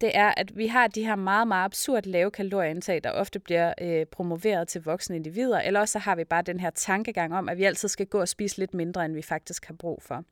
det 0.00 0.10
er, 0.14 0.34
at 0.36 0.56
vi 0.56 0.66
har 0.66 0.86
de 0.86 1.04
her 1.04 1.16
meget, 1.16 1.48
meget 1.48 1.64
absurd 1.64 2.06
lave 2.06 2.30
kalorieindtag, 2.30 3.00
der 3.04 3.10
ofte 3.10 3.38
bliver 3.38 3.74
øh, 3.80 4.06
promoveret 4.06 4.68
til 4.68 4.82
voksne 4.82 5.16
individer, 5.16 5.60
eller 5.60 5.80
også 5.80 5.92
så 5.92 5.98
har 5.98 6.14
vi 6.16 6.24
bare 6.24 6.42
den 6.42 6.60
her 6.60 6.70
tankegang 6.70 7.34
om, 7.34 7.48
at 7.48 7.58
vi 7.58 7.64
altid 7.64 7.88
skal 7.88 8.06
gå 8.06 8.20
og 8.20 8.28
spise 8.28 8.58
lidt 8.58 8.74
mindre, 8.74 9.04
end 9.04 9.14
vi 9.14 9.22
faktisk 9.22 9.66
har 9.66 9.74
brug 9.74 10.02
for. 10.02 10.24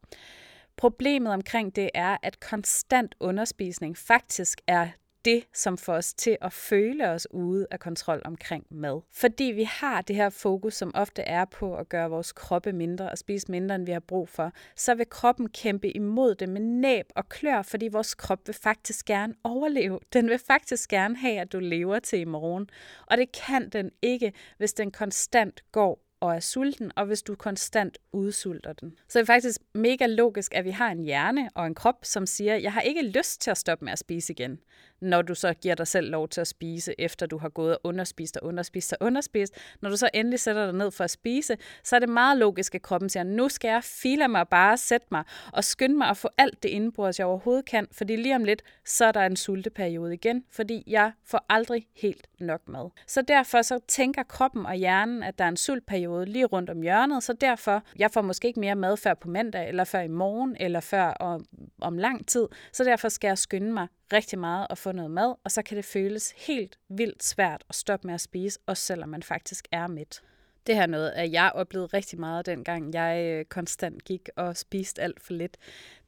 Problemet 0.77 1.33
omkring 1.33 1.77
det 1.77 1.91
er, 1.95 2.17
at 2.23 2.41
konstant 2.41 3.15
underspisning 3.21 3.97
faktisk 3.97 4.61
er 4.67 4.89
det, 5.25 5.45
som 5.55 5.79
får 5.79 5.95
os 5.95 6.15
til 6.15 6.37
at 6.41 6.53
føle 6.53 7.11
os 7.11 7.27
ude 7.31 7.67
af 7.71 7.81
kontrol 7.81 8.23
omkring 8.25 8.67
mad. 8.71 9.01
Fordi 9.13 9.45
vi 9.45 9.63
har 9.63 10.03
det 10.03 10.17
her 10.17 10.31
fokus, 10.31 10.75
som 10.75 10.91
ofte 10.95 11.23
er 11.23 11.45
på 11.45 11.77
at 11.77 11.89
gøre 11.89 12.11
vores 12.11 12.33
kroppe 12.33 12.73
mindre 12.73 13.11
og 13.11 13.19
spise 13.19 13.51
mindre, 13.51 13.75
end 13.75 13.87
vi 13.87 13.93
har 13.93 14.01
brug 14.01 14.29
for, 14.29 14.53
så 14.77 14.95
vil 14.95 15.09
kroppen 15.11 15.49
kæmpe 15.49 15.91
imod 15.91 16.35
det 16.35 16.49
med 16.49 16.61
næb 16.61 17.07
og 17.17 17.29
klør, 17.29 17.63
fordi 17.63 17.89
vores 17.89 18.15
krop 18.15 18.47
vil 18.47 18.55
faktisk 18.55 19.07
gerne 19.07 19.35
overleve. 19.45 19.99
Den 20.13 20.29
vil 20.29 20.39
faktisk 20.39 20.89
gerne 20.89 21.17
have, 21.17 21.41
at 21.41 21.53
du 21.53 21.59
lever 21.59 21.99
til 21.99 22.19
i 22.19 22.25
morgen. 22.25 22.71
Og 23.07 23.17
det 23.17 23.33
kan 23.33 23.69
den 23.69 23.91
ikke, 24.03 24.33
hvis 24.59 24.73
den 24.73 24.91
konstant 24.91 25.65
går 25.73 26.09
og 26.21 26.37
er 26.37 26.41
sulten, 26.41 26.93
og 26.97 27.07
hvis 27.07 27.23
du 27.23 27.35
konstant 27.35 27.99
udsulter 28.13 28.73
den. 28.73 28.95
Så 29.09 29.19
det 29.19 29.23
er 29.23 29.33
faktisk 29.35 29.61
mega 29.75 30.07
logisk, 30.07 30.55
at 30.55 30.65
vi 30.65 30.71
har 30.71 30.91
en 30.91 31.03
hjerne 31.03 31.51
og 31.55 31.67
en 31.67 31.75
krop, 31.75 32.05
som 32.05 32.27
siger, 32.27 32.55
jeg 32.57 32.73
har 32.73 32.81
ikke 32.81 33.03
lyst 33.03 33.41
til 33.41 33.51
at 33.51 33.59
stoppe 33.59 33.85
med 33.85 33.93
at 33.93 33.99
spise 33.99 34.33
igen 34.33 34.61
når 35.01 35.23
du 35.23 35.35
så 35.35 35.55
giver 35.55 35.75
dig 35.75 35.87
selv 35.87 36.11
lov 36.11 36.29
til 36.29 36.41
at 36.41 36.47
spise, 36.47 36.95
efter 36.99 37.27
du 37.27 37.39
har 37.39 37.49
gået 37.49 37.75
og 37.75 37.81
underspist 37.85 38.37
og 38.37 38.49
underspist 38.49 38.93
og 38.93 38.99
underspist. 39.07 39.55
Når 39.81 39.91
du 39.91 39.97
så 39.97 40.11
endelig 40.15 40.41
sætter 40.41 40.65
dig 40.65 40.75
ned 40.75 40.91
for 40.91 41.05
at 41.05 41.11
spise, 41.11 41.57
så 41.85 41.97
er 41.97 42.01
det 42.01 42.09
meget 42.09 42.39
logisk, 42.39 42.75
at 42.75 42.83
kroppen 42.83 43.09
siger, 43.09 43.25
nu 43.25 43.49
skal 43.49 43.69
jeg 43.69 43.85
file 43.85 44.29
mig 44.29 44.49
bare 44.49 44.77
sætte 44.77 45.07
mig 45.11 45.25
og 45.53 45.65
skynde 45.65 45.97
mig 45.99 46.09
at 46.09 46.17
få 46.17 46.29
alt 46.39 46.63
det 46.63 46.69
indbrud, 46.69 47.13
jeg 47.19 47.27
overhovedet 47.27 47.65
kan, 47.65 47.89
fordi 47.93 48.17
lige 48.17 48.37
om 48.37 48.45
lidt, 48.45 48.63
så 48.85 49.05
er 49.05 49.13
der 49.13 49.21
en 49.21 49.37
sulteperiode 49.37 50.15
igen, 50.15 50.45
fordi 50.51 50.85
jeg 50.87 51.13
får 51.25 51.47
aldrig 51.49 51.87
helt 51.97 52.27
nok 52.41 52.69
mad. 52.69 52.91
Så 53.07 53.23
derfor 53.23 53.63
så 53.63 53.79
tænker 53.89 54.23
kroppen 54.23 54.67
og 54.67 54.75
hjernen, 54.75 55.23
at 55.23 55.39
der 55.39 55.45
er 55.45 55.49
en 55.49 55.57
sultperiode 55.57 56.27
lige 56.27 56.45
rundt 56.45 56.71
om 56.71 56.83
hjørnet, 56.83 57.23
så 57.23 57.33
derfor, 57.33 57.83
jeg 57.99 58.11
får 58.11 58.23
måske 58.23 58.49
ikke 58.49 58.61
mere 58.61 58.75
mad 58.75 58.97
før 58.97 59.15
på 59.15 59.29
mandag, 59.29 59.69
eller 59.69 59.85
før 59.85 60.01
i 60.01 60.09
morgen, 60.09 60.57
eller 60.61 60.81
før 60.81 61.05
om, 61.05 61.45
om 61.81 61.99
lang 61.99 62.27
tid, 62.27 62.47
så 62.73 62.85
derfor 62.85 63.09
skal 63.09 63.29
jeg 63.29 63.39
skynde 63.39 63.73
mig 63.73 63.89
rigtig 64.13 64.39
meget 64.39 64.67
og 64.71 64.79
få 64.79 64.88
noget 64.93 65.11
mad, 65.11 65.35
og 65.45 65.51
så 65.51 65.63
kan 65.63 65.77
det 65.77 65.85
føles 65.85 66.35
helt 66.47 66.79
vildt 66.89 67.25
svært 67.25 67.65
at 67.69 67.75
stoppe 67.75 68.07
med 68.07 68.15
at 68.15 68.21
spise, 68.21 68.59
også 68.67 68.83
selvom 68.83 69.09
man 69.09 69.23
faktisk 69.23 69.69
er 69.73 69.87
midt. 69.87 70.23
Det 70.67 70.77
her 70.77 70.87
noget, 70.87 71.11
at 71.11 71.33
jeg 71.33 71.53
oplevede 71.55 71.87
rigtig 71.87 72.21
meget 72.21 72.47
dengang, 72.47 72.95
jeg 72.95 73.25
øh, 73.25 73.45
konstant 73.45 74.05
gik 74.05 74.29
og 74.37 74.57
spiste 74.57 75.03
alt 75.03 75.23
for 75.23 75.33
lidt. 75.33 75.57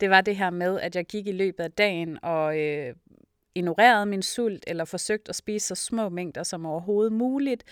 Det 0.00 0.10
var 0.10 0.20
det 0.20 0.36
her 0.36 0.50
med, 0.50 0.80
at 0.80 0.96
jeg 0.96 1.04
gik 1.04 1.26
i 1.26 1.32
løbet 1.32 1.64
af 1.64 1.72
dagen 1.72 2.18
og 2.24 2.58
øh, 2.58 2.94
ignorerede 3.54 4.06
min 4.06 4.22
sult, 4.22 4.64
eller 4.66 4.84
forsøgt 4.84 5.28
at 5.28 5.36
spise 5.36 5.66
så 5.66 5.74
små 5.74 6.08
mængder 6.08 6.42
som 6.42 6.66
overhovedet 6.66 7.12
muligt. 7.12 7.64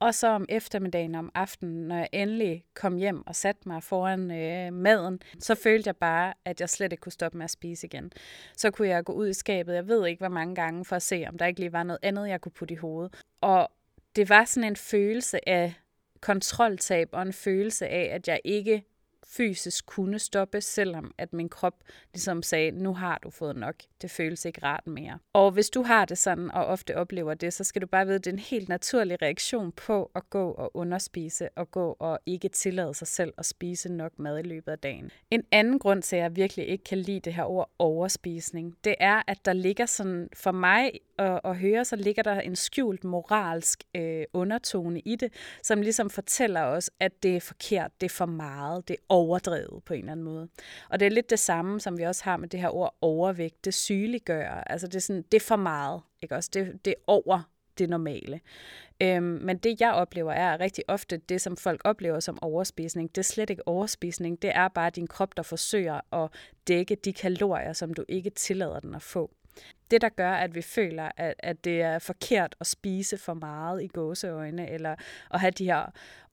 Og 0.00 0.14
så 0.14 0.28
om 0.28 0.46
eftermiddagen 0.48 1.14
om 1.14 1.30
aftenen, 1.34 1.88
når 1.88 1.96
jeg 1.96 2.08
endelig 2.12 2.64
kom 2.74 2.96
hjem 2.96 3.26
og 3.26 3.36
satte 3.36 3.68
mig 3.68 3.82
foran 3.82 4.30
øh, 4.30 4.72
maden, 4.72 5.20
så 5.38 5.54
følte 5.54 5.88
jeg 5.88 5.96
bare, 5.96 6.34
at 6.44 6.60
jeg 6.60 6.70
slet 6.70 6.92
ikke 6.92 7.00
kunne 7.00 7.12
stoppe 7.12 7.38
med 7.38 7.44
at 7.44 7.50
spise 7.50 7.86
igen. 7.86 8.12
Så 8.56 8.70
kunne 8.70 8.88
jeg 8.88 9.04
gå 9.04 9.12
ud 9.12 9.28
i 9.28 9.32
skabet, 9.32 9.74
jeg 9.74 9.88
ved 9.88 10.06
ikke 10.06 10.20
hvor 10.20 10.28
mange 10.28 10.54
gange, 10.54 10.84
for 10.84 10.96
at 10.96 11.02
se, 11.02 11.24
om 11.28 11.38
der 11.38 11.46
ikke 11.46 11.60
lige 11.60 11.72
var 11.72 11.82
noget 11.82 11.98
andet, 12.02 12.28
jeg 12.28 12.40
kunne 12.40 12.52
putte 12.52 12.74
i 12.74 12.76
hovedet. 12.76 13.14
Og 13.40 13.68
det 14.16 14.28
var 14.28 14.44
sådan 14.44 14.68
en 14.68 14.76
følelse 14.76 15.48
af 15.48 15.74
kontroltab 16.20 17.08
og 17.12 17.22
en 17.22 17.32
følelse 17.32 17.88
af, 17.88 18.10
at 18.14 18.28
jeg 18.28 18.40
ikke 18.44 18.84
fysisk 19.26 19.86
kunne 19.86 20.18
stoppe, 20.18 20.60
selvom 20.60 21.14
at 21.18 21.32
min 21.32 21.48
krop 21.48 21.74
ligesom 22.14 22.42
sagde, 22.42 22.70
nu 22.70 22.94
har 22.94 23.18
du 23.22 23.30
fået 23.30 23.56
nok. 23.56 23.74
Det 24.02 24.10
føles 24.10 24.44
ikke 24.44 24.62
rart 24.62 24.86
mere. 24.86 25.18
Og 25.32 25.50
hvis 25.50 25.70
du 25.70 25.82
har 25.82 26.04
det 26.04 26.18
sådan, 26.18 26.50
og 26.50 26.66
ofte 26.66 26.96
oplever 26.96 27.34
det, 27.34 27.52
så 27.52 27.64
skal 27.64 27.82
du 27.82 27.86
bare 27.86 28.06
vide, 28.06 28.14
at 28.14 28.24
det 28.24 28.30
er 28.30 28.34
en 28.34 28.38
helt 28.38 28.68
naturlig 28.68 29.22
reaktion 29.22 29.72
på 29.72 30.10
at 30.14 30.30
gå 30.30 30.50
og 30.50 30.76
underspise, 30.76 31.48
og 31.56 31.70
gå 31.70 31.96
og 31.98 32.18
ikke 32.26 32.48
tillade 32.48 32.94
sig 32.94 33.08
selv 33.08 33.32
at 33.38 33.46
spise 33.46 33.92
nok 33.92 34.18
mad 34.18 34.38
i 34.38 34.42
løbet 34.42 34.72
af 34.72 34.78
dagen. 34.78 35.10
En 35.30 35.44
anden 35.52 35.78
grund 35.78 36.02
til, 36.02 36.16
at 36.16 36.22
jeg 36.22 36.36
virkelig 36.36 36.68
ikke 36.68 36.84
kan 36.84 36.98
lide 36.98 37.20
det 37.20 37.34
her 37.34 37.44
ord 37.44 37.70
overspisning, 37.78 38.76
det 38.84 38.94
er, 39.00 39.22
at 39.26 39.44
der 39.44 39.52
ligger 39.52 39.86
sådan, 39.86 40.28
for 40.34 40.52
mig 40.52 40.90
at, 41.18 41.40
at 41.44 41.56
høre, 41.56 41.84
så 41.84 41.96
ligger 41.96 42.22
der 42.22 42.40
en 42.40 42.56
skjult 42.56 43.04
moralsk 43.04 43.84
øh, 43.94 44.24
undertone 44.32 45.00
i 45.00 45.16
det, 45.16 45.32
som 45.62 45.82
ligesom 45.82 46.10
fortæller 46.10 46.62
os, 46.62 46.90
at 47.00 47.22
det 47.22 47.36
er 47.36 47.40
forkert, 47.40 47.90
det 48.00 48.06
er 48.06 48.14
for 48.14 48.26
meget, 48.26 48.88
det 48.88 48.94
er 48.94 49.09
overdrevet 49.10 49.82
på 49.84 49.94
en 49.94 50.00
eller 50.00 50.12
anden 50.12 50.24
måde. 50.24 50.48
Og 50.88 51.00
det 51.00 51.06
er 51.06 51.10
lidt 51.10 51.30
det 51.30 51.38
samme, 51.38 51.80
som 51.80 51.98
vi 51.98 52.02
også 52.02 52.24
har 52.24 52.36
med 52.36 52.48
det 52.48 52.60
her 52.60 52.74
ord 52.74 52.96
overvægt. 53.00 53.64
Det 53.64 53.74
sygeliggør. 53.74 54.50
Altså 54.50 54.86
det 54.86 54.94
er, 54.94 55.00
sådan, 55.00 55.22
det 55.22 55.34
er 55.34 55.46
for 55.46 55.56
meget. 55.56 56.00
Ikke 56.22 56.36
også? 56.36 56.50
Det, 56.54 56.84
det 56.84 56.90
er 56.90 57.02
over 57.06 57.42
det 57.78 57.90
normale. 57.90 58.40
Øhm, 59.02 59.22
men 59.22 59.58
det, 59.58 59.80
jeg 59.80 59.92
oplever, 59.92 60.32
er 60.32 60.60
rigtig 60.60 60.84
ofte 60.88 61.16
det, 61.16 61.40
som 61.40 61.56
folk 61.56 61.80
oplever 61.84 62.20
som 62.20 62.42
overspisning. 62.42 63.14
Det 63.14 63.18
er 63.18 63.22
slet 63.22 63.50
ikke 63.50 63.68
overspisning. 63.68 64.42
Det 64.42 64.52
er 64.54 64.68
bare 64.68 64.90
din 64.90 65.06
krop, 65.06 65.36
der 65.36 65.42
forsøger 65.42 66.14
at 66.24 66.30
dække 66.68 66.94
de 66.94 67.12
kalorier, 67.12 67.72
som 67.72 67.94
du 67.94 68.04
ikke 68.08 68.30
tillader 68.30 68.80
den 68.80 68.94
at 68.94 69.02
få. 69.02 69.30
Det, 69.90 70.00
der 70.00 70.08
gør, 70.08 70.32
at 70.32 70.54
vi 70.54 70.62
føler, 70.62 71.10
at, 71.16 71.34
at 71.38 71.64
det 71.64 71.82
er 71.82 71.98
forkert 71.98 72.56
at 72.60 72.66
spise 72.66 73.18
for 73.18 73.34
meget 73.34 73.82
i 73.82 73.86
gåseøjne, 73.86 74.70
eller 74.70 74.94
at 75.30 75.40
have 75.40 75.50
de 75.50 75.64
her 75.64 75.86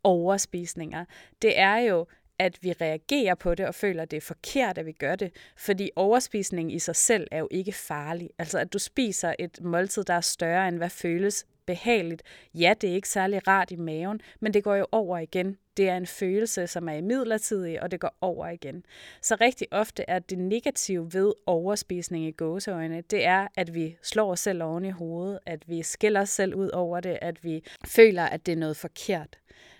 overspisninger, 0.03 1.05
det 1.41 1.59
er 1.59 1.77
jo, 1.77 2.05
at 2.39 2.57
vi 2.61 2.71
reagerer 2.71 3.35
på 3.35 3.55
det 3.55 3.67
og 3.67 3.75
føler, 3.75 4.01
at 4.03 4.11
det 4.11 4.17
er 4.17 4.21
forkert, 4.21 4.77
at 4.77 4.85
vi 4.85 4.91
gør 4.91 5.15
det. 5.15 5.31
Fordi 5.57 5.89
overspisning 5.95 6.73
i 6.73 6.79
sig 6.79 6.95
selv 6.95 7.27
er 7.31 7.39
jo 7.39 7.47
ikke 7.51 7.71
farlig. 7.71 8.29
Altså 8.39 8.59
at 8.59 8.73
du 8.73 8.79
spiser 8.79 9.33
et 9.39 9.61
måltid, 9.61 10.03
der 10.03 10.13
er 10.13 10.21
større 10.21 10.67
end 10.67 10.77
hvad 10.77 10.89
føles 10.89 11.45
behageligt. 11.65 12.23
Ja, 12.53 12.73
det 12.81 12.89
er 12.89 12.93
ikke 12.93 13.09
særlig 13.09 13.47
rart 13.47 13.71
i 13.71 13.75
maven, 13.75 14.21
men 14.39 14.53
det 14.53 14.63
går 14.63 14.75
jo 14.75 14.85
over 14.91 15.17
igen. 15.17 15.57
Det 15.77 15.89
er 15.89 15.97
en 15.97 16.07
følelse, 16.07 16.67
som 16.67 16.89
er 16.89 16.93
imidlertidig, 16.93 17.61
midlertidig, 17.61 17.81
og 17.81 17.91
det 17.91 17.99
går 17.99 18.17
over 18.21 18.47
igen. 18.47 18.85
Så 19.21 19.37
rigtig 19.41 19.67
ofte 19.71 20.03
er 20.07 20.19
det 20.19 20.37
negative 20.37 21.13
ved 21.13 21.33
overspisning 21.45 22.25
i 22.25 22.31
gåseøjne, 22.31 23.01
det 23.01 23.25
er, 23.25 23.47
at 23.55 23.75
vi 23.75 23.97
slår 24.01 24.31
os 24.31 24.39
selv 24.39 24.63
oven 24.63 24.85
i 24.85 24.89
hovedet, 24.89 25.39
at 25.45 25.69
vi 25.69 25.83
skiller 25.83 26.21
os 26.21 26.29
selv 26.29 26.55
ud 26.55 26.69
over 26.69 26.99
det, 26.99 27.17
at 27.21 27.43
vi 27.43 27.63
føler, 27.85 28.23
at 28.23 28.45
det 28.45 28.51
er 28.51 28.57
noget 28.57 28.77
forkert 28.77 29.37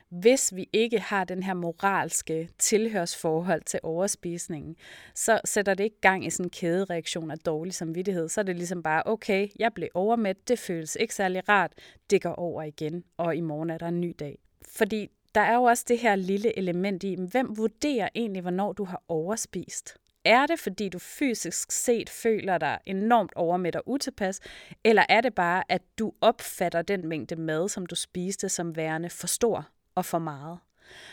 hvis 0.09 0.55
vi 0.55 0.69
ikke 0.73 0.99
har 0.99 1.23
den 1.23 1.43
her 1.43 1.53
moralske 1.53 2.49
tilhørsforhold 2.57 3.61
til 3.65 3.79
overspisningen, 3.83 4.75
så 5.15 5.39
sætter 5.45 5.73
det 5.73 5.83
ikke 5.83 6.01
gang 6.01 6.25
i 6.25 6.29
sådan 6.29 6.45
en 6.45 6.49
kædereaktion 6.49 7.31
af 7.31 7.39
dårlig 7.39 7.73
samvittighed. 7.73 8.29
Så 8.29 8.41
er 8.41 8.45
det 8.45 8.55
ligesom 8.55 8.83
bare, 8.83 9.03
okay, 9.05 9.47
jeg 9.59 9.73
blev 9.73 9.89
overmæt, 9.93 10.47
det 10.47 10.59
føles 10.59 10.97
ikke 10.99 11.15
særlig 11.15 11.49
rart, 11.49 11.73
det 12.09 12.21
går 12.21 12.33
over 12.33 12.63
igen, 12.63 13.03
og 13.17 13.35
i 13.35 13.41
morgen 13.41 13.69
er 13.69 13.77
der 13.77 13.87
en 13.87 14.01
ny 14.01 14.15
dag. 14.19 14.39
Fordi 14.77 15.09
der 15.35 15.41
er 15.41 15.55
jo 15.55 15.63
også 15.63 15.85
det 15.87 15.99
her 15.99 16.15
lille 16.15 16.57
element 16.57 17.03
i, 17.03 17.15
hvem 17.31 17.57
vurderer 17.57 18.09
egentlig, 18.15 18.41
hvornår 18.41 18.73
du 18.73 18.83
har 18.83 19.03
overspist? 19.07 19.97
Er 20.25 20.45
det, 20.45 20.59
fordi 20.59 20.89
du 20.89 20.99
fysisk 20.99 21.71
set 21.71 22.09
føler 22.09 22.57
dig 22.57 22.79
enormt 22.85 23.33
overmæt 23.35 23.75
og 23.75 23.83
utilpas, 23.85 24.39
eller 24.83 25.05
er 25.09 25.21
det 25.21 25.35
bare, 25.35 25.63
at 25.69 25.81
du 25.99 26.13
opfatter 26.21 26.81
den 26.81 27.07
mængde 27.07 27.35
mad, 27.35 27.69
som 27.69 27.85
du 27.85 27.95
spiste, 27.95 28.49
som 28.49 28.75
værende 28.75 29.09
for 29.09 29.27
stor? 29.27 29.67
Og 29.97 30.05
for 30.05 30.19
meget. 30.19 30.59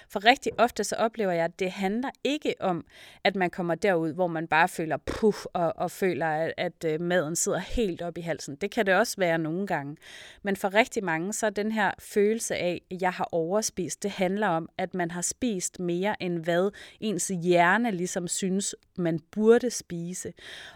For 0.09 0.25
rigtig 0.25 0.53
ofte 0.59 0.85
så 0.85 0.97
oplever 0.97 1.33
jeg, 1.33 1.45
at 1.45 1.59
det 1.59 1.71
handler 1.71 2.11
ikke 2.25 2.55
om, 2.61 2.85
at 3.25 3.37
man 3.37 3.51
kommer 3.51 3.75
derud, 3.75 4.13
hvor 4.13 4.27
man 4.27 4.47
bare 4.47 4.69
føler 4.69 4.97
puff 4.97 5.45
og, 5.53 5.73
og 5.77 5.91
føler, 5.91 6.27
at, 6.27 6.53
at 6.57 6.85
øh, 6.87 7.01
maden 7.01 7.37
sidder 7.37 7.59
helt 7.59 8.03
op 8.03 8.19
i 8.19 8.21
halsen. 8.21 8.57
Det 8.57 8.71
kan 8.71 8.87
det 8.87 8.95
også 8.95 9.15
være 9.19 9.39
nogle 9.39 9.67
gange. 9.67 9.97
Men 10.43 10.57
for 10.57 10.75
rigtig 10.75 11.05
mange, 11.05 11.33
så 11.33 11.47
er 11.47 11.51
den 11.51 11.73
her 11.73 11.91
følelse 11.99 12.57
af, 12.57 12.83
at 12.91 13.03
jeg 13.03 13.13
har 13.13 13.29
overspist, 13.33 14.03
det 14.03 14.11
handler 14.11 14.49
om, 14.49 14.69
at 14.79 14.95
man 14.95 15.11
har 15.11 15.23
spist 15.23 15.81
mere 15.81 16.23
end 16.23 16.39
hvad 16.39 16.71
ens 17.01 17.29
hjerne 17.43 17.91
ligesom 17.91 18.29
synes, 18.29 18.75
man 18.97 19.21
burde 19.31 19.71
spise. 19.71 20.33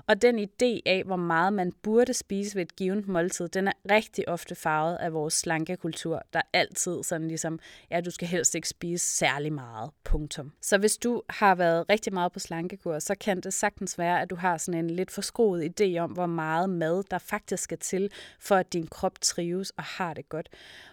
Og 0.06 0.22
den 0.22 0.38
idé 0.38 0.80
af, 0.86 1.02
hvor 1.06 1.16
meget 1.16 1.52
man 1.52 1.72
burde 1.82 2.14
spise 2.14 2.54
ved 2.54 2.62
et 2.62 2.76
givet 2.76 3.08
måltid, 3.08 3.48
den 3.48 3.68
er 3.68 3.72
rigtig 3.90 4.28
ofte 4.28 4.54
farvet 4.54 4.96
af 4.96 5.12
vores 5.12 5.34
slankekultur, 5.34 6.22
der 6.32 6.40
altid 6.52 7.02
sådan 7.02 7.28
ligesom, 7.28 7.58
ja, 7.90 8.00
du 8.00 8.10
skal 8.10 8.28
helst 8.28 8.54
ikke 8.54 8.68
spise 8.68 8.87
særlig 8.96 9.52
meget. 9.52 9.90
Punktum. 10.04 10.52
Så 10.62 10.78
hvis 10.78 10.96
du 10.96 11.22
har 11.28 11.54
været 11.54 11.84
rigtig 11.90 12.14
meget 12.14 12.32
på 12.32 12.38
slankekur, 12.38 12.98
så 12.98 13.14
kan 13.20 13.40
det 13.40 13.54
sagtens 13.54 13.98
være, 13.98 14.22
at 14.22 14.30
du 14.30 14.36
har 14.36 14.56
sådan 14.56 14.84
en 14.84 14.90
lidt 14.90 15.10
forskruet 15.10 15.80
idé 15.80 15.98
om, 15.98 16.10
hvor 16.10 16.26
meget 16.26 16.70
mad 16.70 17.02
der 17.10 17.18
faktisk 17.18 17.62
skal 17.62 17.78
til, 17.78 18.10
for 18.40 18.56
at 18.56 18.72
din 18.72 18.86
krop 18.86 19.20
trives 19.20 19.70
og 19.70 19.82
har 19.82 20.14
det 20.14 20.28
godt. 20.28 20.48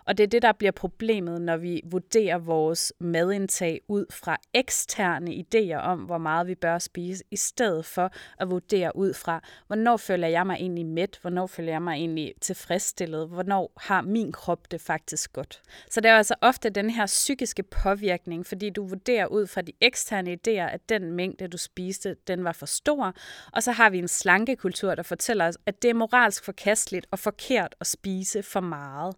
Og 0.06 0.18
det 0.18 0.24
er 0.24 0.28
det, 0.28 0.42
der 0.42 0.52
bliver 0.52 0.72
problemet, 0.72 1.42
når 1.42 1.58
vi 1.58 1.82
vurderer 1.86 2.38
vores 2.38 2.94
madindtag 3.00 3.82
ud 3.88 4.06
fra 4.12 4.38
eksterne 4.54 5.32
idéer 5.32 5.78
om, 5.78 6.00
hvor 6.00 6.18
meget 6.18 6.48
vi 6.48 6.56
bør 6.56 6.80
spise, 6.80 7.24
i 7.32 7.36
stedet 7.36 7.86
for 7.86 8.12
at 8.40 8.50
vurdere 8.50 8.96
ud 8.96 9.14
fra, 9.14 9.42
hvornår 9.68 9.98
føler 9.98 10.28
jeg 10.28 10.48
mig 10.48 10.56
egentlig 10.56 10.86
mæt, 10.86 11.20
hvornår 11.22 11.48
føler 11.48 11.72
jeg 11.72 11.82
mig 11.82 11.94
egentlig 11.94 12.34
tilfredsstillet, 12.42 13.28
hvornår 13.28 13.74
har 13.78 14.02
min 14.02 14.32
krop 14.32 14.72
det 14.72 14.82
faktisk 14.82 15.34
godt. 15.34 15.62
Så 15.92 16.02
det 16.02 16.12
er 16.12 16.16
altså 16.16 16.36
ofte 16.42 16.70
den 16.70 16.90
her 16.90 17.06
psykiske 17.06 17.64
påvirkning, 17.86 18.46
fordi 18.46 18.70
du 18.70 18.88
vurderer 18.88 19.26
ud 19.28 19.48
fra 19.48 19.62
de 19.62 19.72
eksterne 19.82 20.34
idéer, 20.34 20.74
at 20.74 20.90
den 20.90 21.12
mængde, 21.12 21.48
du 21.48 21.58
spiste, 21.58 22.16
den 22.28 22.44
var 22.44 22.52
for 22.52 22.66
stor, 22.66 23.14
og 23.52 23.64
så 23.64 23.72
har 23.72 23.90
vi 23.90 23.98
en 23.98 24.08
slankekultur, 24.08 24.96
der 24.96 25.04
fortæller 25.04 25.48
os, 25.48 25.58
at 25.66 25.82
det 25.82 25.90
er 25.90 25.94
moralsk 25.94 26.46
forkasteligt 26.46 27.08
og 27.12 27.20
forkert 27.20 27.76
at 27.80 27.88
spise 27.88 28.44
for 28.44 28.60
meget. 28.60 29.16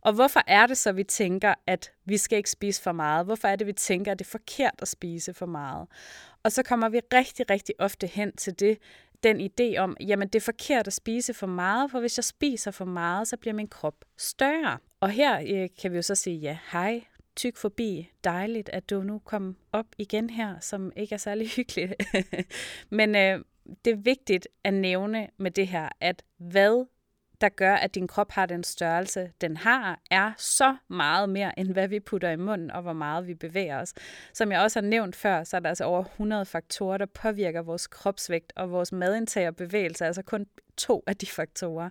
Og 0.00 0.12
hvorfor 0.12 0.40
er 0.46 0.66
det 0.66 0.78
så, 0.78 0.92
vi 0.92 1.04
tænker, 1.04 1.54
at 1.66 1.92
vi 2.04 2.16
skal 2.16 2.36
ikke 2.36 2.50
spise 2.50 2.82
for 2.82 2.92
meget? 2.92 3.26
Hvorfor 3.26 3.48
er 3.48 3.56
det, 3.56 3.66
vi 3.66 3.72
tænker, 3.72 4.12
at 4.12 4.18
det 4.18 4.24
er 4.24 4.30
forkert 4.30 4.74
at 4.82 4.88
spise 4.88 5.34
for 5.34 5.46
meget? 5.46 5.88
Og 6.42 6.52
så 6.52 6.62
kommer 6.62 6.88
vi 6.88 7.00
rigtig, 7.12 7.50
rigtig 7.50 7.74
ofte 7.78 8.06
hen 8.06 8.36
til 8.36 8.60
det, 8.60 8.78
den 9.22 9.40
idé 9.40 9.78
om, 9.78 9.96
jamen 10.00 10.28
det 10.28 10.34
er 10.34 10.44
forkert 10.44 10.86
at 10.86 10.92
spise 10.92 11.34
for 11.34 11.46
meget, 11.46 11.90
for 11.90 12.00
hvis 12.00 12.18
jeg 12.18 12.24
spiser 12.24 12.70
for 12.70 12.84
meget, 12.84 13.28
så 13.28 13.36
bliver 13.36 13.54
min 13.54 13.68
krop 13.68 13.94
større. 14.16 14.78
Og 15.00 15.10
her 15.10 15.40
øh, 15.40 15.68
kan 15.80 15.90
vi 15.92 15.96
jo 15.96 16.02
så 16.02 16.14
sige, 16.14 16.36
ja, 16.36 16.58
hej, 16.72 17.04
tyk 17.38 17.56
forbi. 17.56 18.10
Dejligt, 18.24 18.68
at 18.68 18.90
du 18.90 19.02
nu 19.02 19.18
kom 19.18 19.56
op 19.72 19.86
igen 19.98 20.30
her, 20.30 20.60
som 20.60 20.92
ikke 20.96 21.14
er 21.14 21.18
særlig 21.18 21.48
hyggeligt. 21.56 21.94
Men 22.90 23.16
øh, 23.16 23.40
det 23.84 23.92
er 23.92 23.96
vigtigt 23.96 24.48
at 24.64 24.74
nævne 24.74 25.28
med 25.36 25.50
det 25.50 25.66
her, 25.66 25.88
at 26.00 26.22
hvad 26.38 26.86
der 27.40 27.48
gør, 27.48 27.74
at 27.74 27.94
din 27.94 28.08
krop 28.08 28.32
har 28.32 28.46
den 28.46 28.64
størrelse, 28.64 29.32
den 29.40 29.56
har, 29.56 30.00
er 30.10 30.32
så 30.38 30.76
meget 30.88 31.28
mere, 31.28 31.58
end 31.58 31.72
hvad 31.72 31.88
vi 31.88 32.00
putter 32.00 32.30
i 32.30 32.36
munden, 32.36 32.70
og 32.70 32.82
hvor 32.82 32.92
meget 32.92 33.26
vi 33.26 33.34
bevæger 33.34 33.80
os. 33.80 33.94
Som 34.32 34.52
jeg 34.52 34.60
også 34.60 34.80
har 34.80 34.86
nævnt 34.86 35.16
før, 35.16 35.44
så 35.44 35.56
er 35.56 35.60
der 35.60 35.68
altså 35.68 35.84
over 35.84 36.04
100 36.04 36.44
faktorer, 36.44 36.98
der 36.98 37.06
påvirker 37.06 37.62
vores 37.62 37.86
kropsvægt 37.86 38.52
og 38.56 38.70
vores 38.70 38.92
madindtag 38.92 39.48
og 39.48 39.56
bevægelse, 39.56 40.06
altså 40.06 40.22
kun 40.22 40.46
to 40.76 41.02
af 41.06 41.16
de 41.16 41.26
faktorer. 41.26 41.90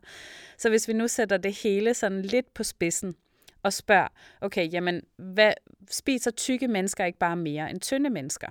Så 0.58 0.70
hvis 0.70 0.88
vi 0.88 0.94
nu 0.94 1.08
sætter 1.08 1.38
det 1.38 1.54
hele 1.54 1.94
sådan 1.94 2.22
lidt 2.22 2.54
på 2.54 2.63
spidsen, 2.63 3.16
og 3.64 3.74
spørger, 3.74 4.08
okay, 4.42 4.74
jamen, 4.74 5.02
hvad, 5.18 5.54
spiser 5.90 6.32
tykke 6.32 6.68
mennesker 6.68 7.06
ikke 7.06 7.20
bare 7.20 7.36
mere 7.36 7.70
end 7.70 7.82
tynde 7.82 8.10
mennesker? 8.10 8.48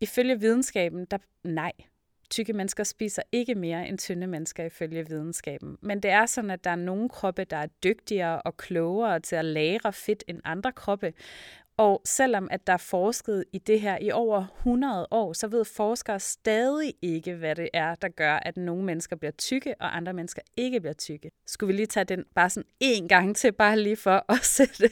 Ifølge 0.00 0.40
videnskaben, 0.40 1.04
der 1.04 1.18
nej, 1.44 1.72
tykke 2.30 2.52
mennesker 2.52 2.84
spiser 2.84 3.22
ikke 3.32 3.54
mere 3.54 3.88
end 3.88 3.98
tynde 3.98 4.26
mennesker 4.26 4.64
ifølge 4.64 5.08
videnskaben. 5.08 5.76
Men 5.80 6.00
det 6.02 6.10
er 6.10 6.26
sådan, 6.26 6.50
at 6.50 6.64
der 6.64 6.70
er 6.70 6.76
nogle 6.76 7.08
kroppe, 7.08 7.44
der 7.44 7.56
er 7.56 7.66
dygtigere 7.66 8.42
og 8.42 8.56
klogere 8.56 9.20
til 9.20 9.36
at 9.36 9.44
lære 9.44 9.92
fedt 9.92 10.24
end 10.28 10.40
andre 10.44 10.72
kroppe. 10.72 11.12
Og 11.78 12.02
selvom 12.04 12.48
at 12.50 12.66
der 12.66 12.72
er 12.72 12.76
forsket 12.76 13.44
i 13.52 13.58
det 13.58 13.80
her 13.80 13.98
i 14.00 14.10
over 14.10 14.46
100 14.58 15.08
år, 15.10 15.32
så 15.32 15.48
ved 15.48 15.64
forskere 15.64 16.20
stadig 16.20 16.94
ikke, 17.02 17.34
hvad 17.34 17.54
det 17.54 17.68
er, 17.72 17.94
der 17.94 18.08
gør, 18.08 18.34
at 18.36 18.56
nogle 18.56 18.84
mennesker 18.84 19.16
bliver 19.16 19.32
tykke, 19.32 19.74
og 19.80 19.96
andre 19.96 20.12
mennesker 20.12 20.42
ikke 20.56 20.80
bliver 20.80 20.94
tykke. 20.94 21.30
Skulle 21.46 21.68
vi 21.68 21.76
lige 21.76 21.86
tage 21.86 22.04
den 22.04 22.24
bare 22.34 22.50
sådan 22.50 22.68
en 22.80 23.08
gang 23.08 23.36
til, 23.36 23.52
bare 23.52 23.80
lige 23.80 23.96
for 23.96 24.24
at 24.32 24.44
sætte, 24.56 24.90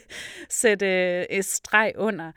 sætte 0.49 0.87
øh, 0.87 1.25
et 1.31 1.45
streg 1.45 1.93
under. 1.97 2.33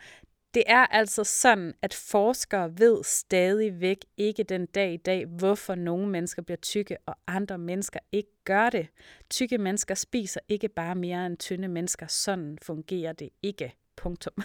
Det 0.53 0.63
er 0.67 0.85
altså 0.85 1.23
sådan, 1.23 1.73
at 1.81 1.93
forskere 1.93 2.79
ved 2.79 3.03
stadigvæk 3.03 3.97
ikke 4.17 4.43
den 4.43 4.65
dag 4.65 4.93
i 4.93 4.97
dag, 4.97 5.25
hvorfor 5.25 5.75
nogle 5.75 6.07
mennesker 6.07 6.41
bliver 6.41 6.57
tykke, 6.57 6.97
og 7.05 7.15
andre 7.27 7.57
mennesker 7.57 7.99
ikke 8.11 8.31
gør 8.45 8.69
det. 8.69 8.87
Tykke 9.29 9.57
mennesker 9.57 9.95
spiser 9.95 10.39
ikke 10.47 10.67
bare 10.67 10.95
mere 10.95 11.25
end 11.25 11.37
tynde 11.37 11.67
mennesker. 11.67 12.07
Sådan 12.07 12.57
fungerer 12.61 13.13
det 13.13 13.29
ikke. 13.43 13.75
Punktum. 13.99 14.33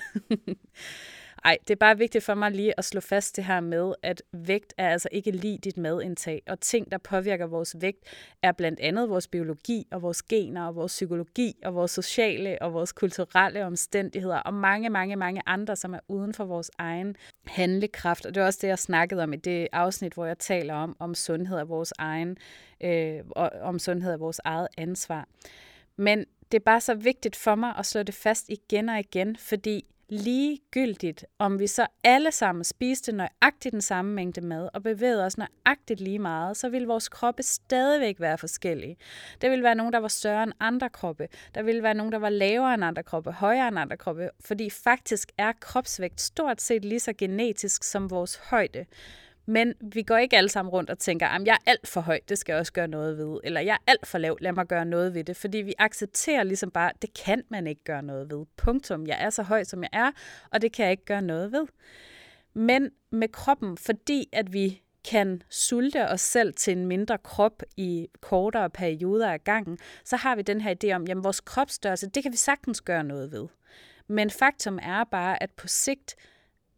Ej, 1.45 1.59
det 1.61 1.71
er 1.71 1.79
bare 1.79 1.99
vigtigt 1.99 2.25
for 2.25 2.35
mig 2.35 2.51
lige 2.51 2.79
at 2.79 2.85
slå 2.85 3.01
fast 3.01 3.37
det 3.37 3.45
her 3.45 3.61
med, 3.61 3.95
at 4.03 4.23
vægt 4.33 4.75
er 4.79 4.89
altså 4.89 5.09
ikke 5.13 5.31
lige 5.31 5.59
dit 5.59 5.77
madindtag, 5.77 6.43
og 6.47 6.61
ting, 6.61 6.91
der 6.91 6.99
påvirker 6.99 7.47
vores 7.47 7.77
vægt, 7.81 8.05
er 8.43 8.53
blandt 8.53 8.81
andet 8.81 9.09
vores 9.09 9.29
biologi 9.29 9.87
og 9.91 10.03
vores 10.03 10.23
gener 10.23 10.67
og 10.67 10.75
vores 10.75 10.93
psykologi 10.93 11.55
og 11.65 11.75
vores 11.75 11.91
sociale 11.91 12.63
og 12.63 12.73
vores 12.73 12.93
kulturelle 12.93 13.65
omstændigheder 13.65 14.39
og 14.39 14.55
mange, 14.55 14.91
mange, 14.91 15.17
mange 15.17 15.43
andre, 15.47 15.77
som 15.77 15.95
er 15.95 16.01
uden 16.09 16.35
for 16.35 16.45
vores 16.45 16.71
egen 16.79 17.17
handlekraft. 17.47 18.27
Og 18.27 18.35
det 18.35 18.41
er 18.41 18.47
også 18.47 18.59
det, 18.63 18.69
jeg 18.69 18.79
snakkede 18.79 19.23
om 19.23 19.33
i 19.33 19.37
det 19.37 19.69
afsnit, 19.73 20.15
hvor 20.15 20.27
jeg 20.27 20.39
taler 20.39 20.75
om, 20.75 20.97
om 20.99 21.15
sundhed 21.15 21.59
af 21.59 21.69
vores 21.69 21.93
egen, 21.99 22.37
øh, 22.81 23.21
og 23.31 23.51
om 23.63 23.79
sundhed 23.79 24.13
af 24.13 24.21
vores 24.21 24.41
eget 24.45 24.69
ansvar. 24.77 25.29
Men 25.97 26.25
det 26.55 26.61
er 26.61 26.65
bare 26.65 26.81
så 26.81 26.95
vigtigt 26.95 27.37
for 27.37 27.55
mig 27.55 27.75
at 27.79 27.87
slå 27.87 28.03
det 28.03 28.15
fast 28.15 28.49
igen 28.49 28.89
og 28.89 28.99
igen, 28.99 29.37
fordi 29.37 29.85
ligegyldigt, 30.09 31.25
om 31.39 31.59
vi 31.59 31.67
så 31.67 31.87
alle 32.05 32.33
sammen 32.33 32.65
spiste 32.65 33.13
nøjagtigt 33.13 33.73
den 33.73 33.81
samme 33.81 34.15
mængde 34.15 34.41
mad 34.41 34.69
og 34.75 34.83
bevægede 34.83 35.25
os 35.25 35.39
nøjagtigt 35.39 36.01
lige 36.01 36.19
meget, 36.19 36.57
så 36.57 36.69
vil 36.69 36.87
vores 36.87 37.09
kroppe 37.09 37.43
stadigvæk 37.43 38.21
være 38.21 38.39
forskellige. 38.39 38.97
Der 39.41 39.51
vil 39.51 39.63
være 39.63 39.75
nogen, 39.75 39.93
der 39.93 39.99
var 39.99 40.09
større 40.09 40.43
end 40.43 40.53
andre 40.61 40.91
kroppe. 40.91 41.29
Der 41.55 41.63
vil 41.63 41.83
være 41.83 41.95
nogen, 41.95 42.13
der 42.13 42.19
var 42.19 42.29
lavere 42.29 42.75
end 42.75 42.85
andre 42.85 43.03
kroppe, 43.03 43.33
højere 43.33 43.69
end 43.69 43.79
andre 43.79 43.97
kroppe, 43.97 44.31
fordi 44.41 44.71
faktisk 44.71 45.33
er 45.39 45.53
kropsvægt 45.61 46.21
stort 46.21 46.61
set 46.61 46.85
lige 46.85 47.01
så 47.01 47.13
genetisk 47.13 47.85
som 47.85 48.11
vores 48.11 48.37
højde. 48.37 48.87
Men 49.47 49.75
vi 49.81 50.03
går 50.03 50.17
ikke 50.17 50.37
alle 50.37 50.49
sammen 50.49 50.73
rundt 50.73 50.91
og 50.91 50.99
tænker, 50.99 51.29
at 51.29 51.47
jeg 51.47 51.53
er 51.53 51.71
alt 51.71 51.89
for 51.89 52.01
høj, 52.01 52.21
det 52.29 52.39
skal 52.39 52.53
jeg 52.53 52.61
også 52.61 52.73
gøre 52.73 52.89
noget 52.89 53.19
ved. 53.19 53.41
Eller 53.45 53.61
jeg 53.61 53.73
er 53.75 53.91
alt 53.91 54.07
for 54.07 54.19
lav, 54.19 54.37
lad 54.41 54.53
mig 54.53 54.67
gøre 54.67 54.85
noget 54.85 55.15
ved 55.15 55.25
det. 55.25 55.37
Fordi 55.37 55.59
vi 55.59 55.75
accepterer 55.79 56.43
ligesom 56.43 56.71
bare, 56.71 56.93
det 57.03 57.15
kan 57.25 57.43
man 57.49 57.67
ikke 57.67 57.85
gøre 57.85 58.03
noget 58.03 58.31
ved. 58.31 58.47
Punktum. 58.57 59.07
Jeg 59.07 59.17
er 59.21 59.31
så 59.31 59.43
høj, 59.43 59.65
som 59.65 59.83
jeg 59.83 59.91
er, 59.93 60.11
og 60.51 60.63
det 60.63 60.73
kan 60.73 60.85
jeg 60.85 60.91
ikke 60.91 61.05
gøre 61.05 61.23
noget 61.23 61.53
ved. 61.53 61.67
Men 62.55 62.91
med 63.11 63.29
kroppen, 63.29 63.79
fordi 63.79 64.29
at 64.33 64.53
vi 64.53 64.81
kan 65.11 65.43
sulte 65.49 66.09
os 66.09 66.21
selv 66.21 66.55
til 66.55 66.77
en 66.77 66.87
mindre 66.87 67.19
krop 67.19 67.63
i 67.77 68.09
kortere 68.21 68.71
perioder 68.71 69.31
af 69.31 69.45
gangen, 69.45 69.79
så 70.05 70.17
har 70.17 70.37
vi 70.37 70.43
den 70.43 70.61
her 70.61 70.75
idé 70.85 70.93
om, 70.93 71.07
at 71.11 71.25
vores 71.25 71.41
kropsstørrelse, 71.41 72.11
det 72.11 72.23
kan 72.23 72.33
vi 72.33 72.37
sagtens 72.37 72.81
gøre 72.81 73.05
noget 73.05 73.33
ved. 73.33 73.47
Men 74.07 74.31
faktum 74.31 74.79
er 74.83 75.05
bare, 75.05 75.43
at 75.43 75.51
på 75.51 75.69
sigt, 75.69 76.15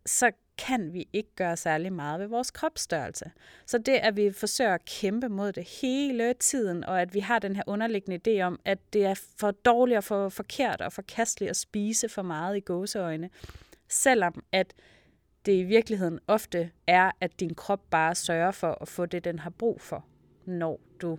så 0.06 0.30
kan 0.58 0.92
vi 0.92 1.08
ikke 1.12 1.34
gøre 1.36 1.56
særlig 1.56 1.92
meget 1.92 2.20
ved 2.20 2.26
vores 2.26 2.50
kropsstørrelse. 2.50 3.30
Så 3.66 3.78
det, 3.78 3.92
at 3.92 4.16
vi 4.16 4.32
forsøger 4.32 4.74
at 4.74 4.84
kæmpe 4.84 5.28
mod 5.28 5.52
det 5.52 5.68
hele 5.80 6.32
tiden, 6.32 6.84
og 6.84 7.00
at 7.02 7.14
vi 7.14 7.20
har 7.20 7.38
den 7.38 7.56
her 7.56 7.62
underliggende 7.66 8.20
idé 8.28 8.42
om, 8.42 8.60
at 8.64 8.78
det 8.92 9.04
er 9.04 9.20
for 9.38 9.50
dårligt 9.50 9.96
og 9.96 10.04
for 10.04 10.28
forkert 10.28 10.80
og 10.80 10.92
forkasteligt 10.92 11.50
at 11.50 11.56
spise 11.56 12.08
for 12.08 12.22
meget 12.22 12.56
i 12.56 12.60
gåseøjne, 12.60 13.30
selvom 13.88 14.44
at 14.52 14.74
det 15.46 15.52
i 15.52 15.62
virkeligheden 15.62 16.18
ofte 16.26 16.70
er, 16.86 17.10
at 17.20 17.40
din 17.40 17.54
krop 17.54 17.80
bare 17.90 18.14
sørger 18.14 18.50
for 18.50 18.78
at 18.80 18.88
få 18.88 19.06
det, 19.06 19.24
den 19.24 19.38
har 19.38 19.50
brug 19.50 19.80
for, 19.80 20.04
når 20.46 20.80
du 21.02 21.18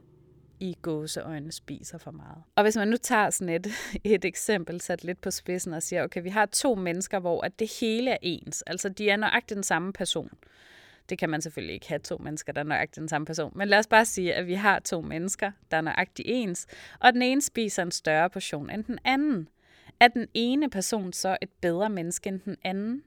i 0.59 0.77
gåseøjne 0.81 1.51
spiser 1.51 1.97
for 1.97 2.11
meget. 2.11 2.43
Og 2.55 2.63
hvis 2.63 2.77
man 2.77 2.87
nu 2.87 2.97
tager 2.97 3.29
sådan 3.29 3.53
et, 3.53 3.67
et 4.03 4.25
eksempel 4.25 4.81
sat 4.81 5.03
lidt 5.03 5.21
på 5.21 5.31
spidsen 5.31 5.73
og 5.73 5.83
siger, 5.83 6.03
okay, 6.03 6.21
vi 6.21 6.29
har 6.29 6.45
to 6.45 6.75
mennesker, 6.75 7.19
hvor 7.19 7.41
at 7.41 7.59
det 7.59 7.71
hele 7.79 8.11
er 8.11 8.17
ens, 8.21 8.61
altså 8.61 8.89
de 8.89 9.09
er 9.09 9.17
nøjagtigt 9.17 9.55
den 9.55 9.63
samme 9.63 9.93
person. 9.93 10.29
Det 11.09 11.17
kan 11.17 11.29
man 11.29 11.41
selvfølgelig 11.41 11.73
ikke 11.73 11.89
have 11.89 11.99
to 11.99 12.17
mennesker, 12.17 12.53
der 12.53 12.59
er 12.59 12.65
nøjagtigt 12.65 13.01
den 13.01 13.09
samme 13.09 13.25
person. 13.25 13.51
Men 13.55 13.67
lad 13.67 13.79
os 13.79 13.87
bare 13.87 14.05
sige, 14.05 14.33
at 14.33 14.47
vi 14.47 14.53
har 14.53 14.79
to 14.79 15.01
mennesker, 15.01 15.51
der 15.71 15.77
er 15.77 15.81
nøjagtigt 15.81 16.27
ens, 16.31 16.67
og 16.99 17.13
den 17.13 17.21
ene 17.21 17.41
spiser 17.41 17.83
en 17.83 17.91
større 17.91 18.29
portion 18.29 18.69
end 18.69 18.83
den 18.83 18.99
anden. 19.03 19.49
Er 19.99 20.07
den 20.07 20.27
ene 20.33 20.69
person 20.69 21.13
så 21.13 21.37
et 21.41 21.49
bedre 21.61 21.89
menneske 21.89 22.29
end 22.29 22.39
den 22.39 22.55
anden? 22.63 23.03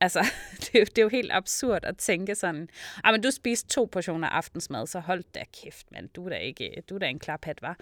Altså, 0.00 0.20
det, 0.60 0.74
er 0.74 0.78
jo, 0.78 0.84
det 0.84 0.98
er 0.98 1.02
jo 1.02 1.08
helt 1.08 1.32
absurd 1.32 1.84
at 1.84 1.96
tænke 1.96 2.34
sådan, 2.34 2.68
ah, 3.04 3.12
men 3.12 3.22
du 3.22 3.30
spiste 3.30 3.68
to 3.68 3.88
portioner 3.92 4.28
aftensmad, 4.28 4.86
så 4.86 5.00
hold 5.00 5.24
da 5.34 5.44
kæft, 5.62 5.92
mand, 5.92 6.08
du 6.08 6.24
er 6.24 6.28
da, 6.28 6.36
ikke, 6.36 6.82
du 6.88 6.94
er 6.94 6.98
da 6.98 7.06
en 7.06 7.18
klaphat, 7.18 7.62
var. 7.62 7.76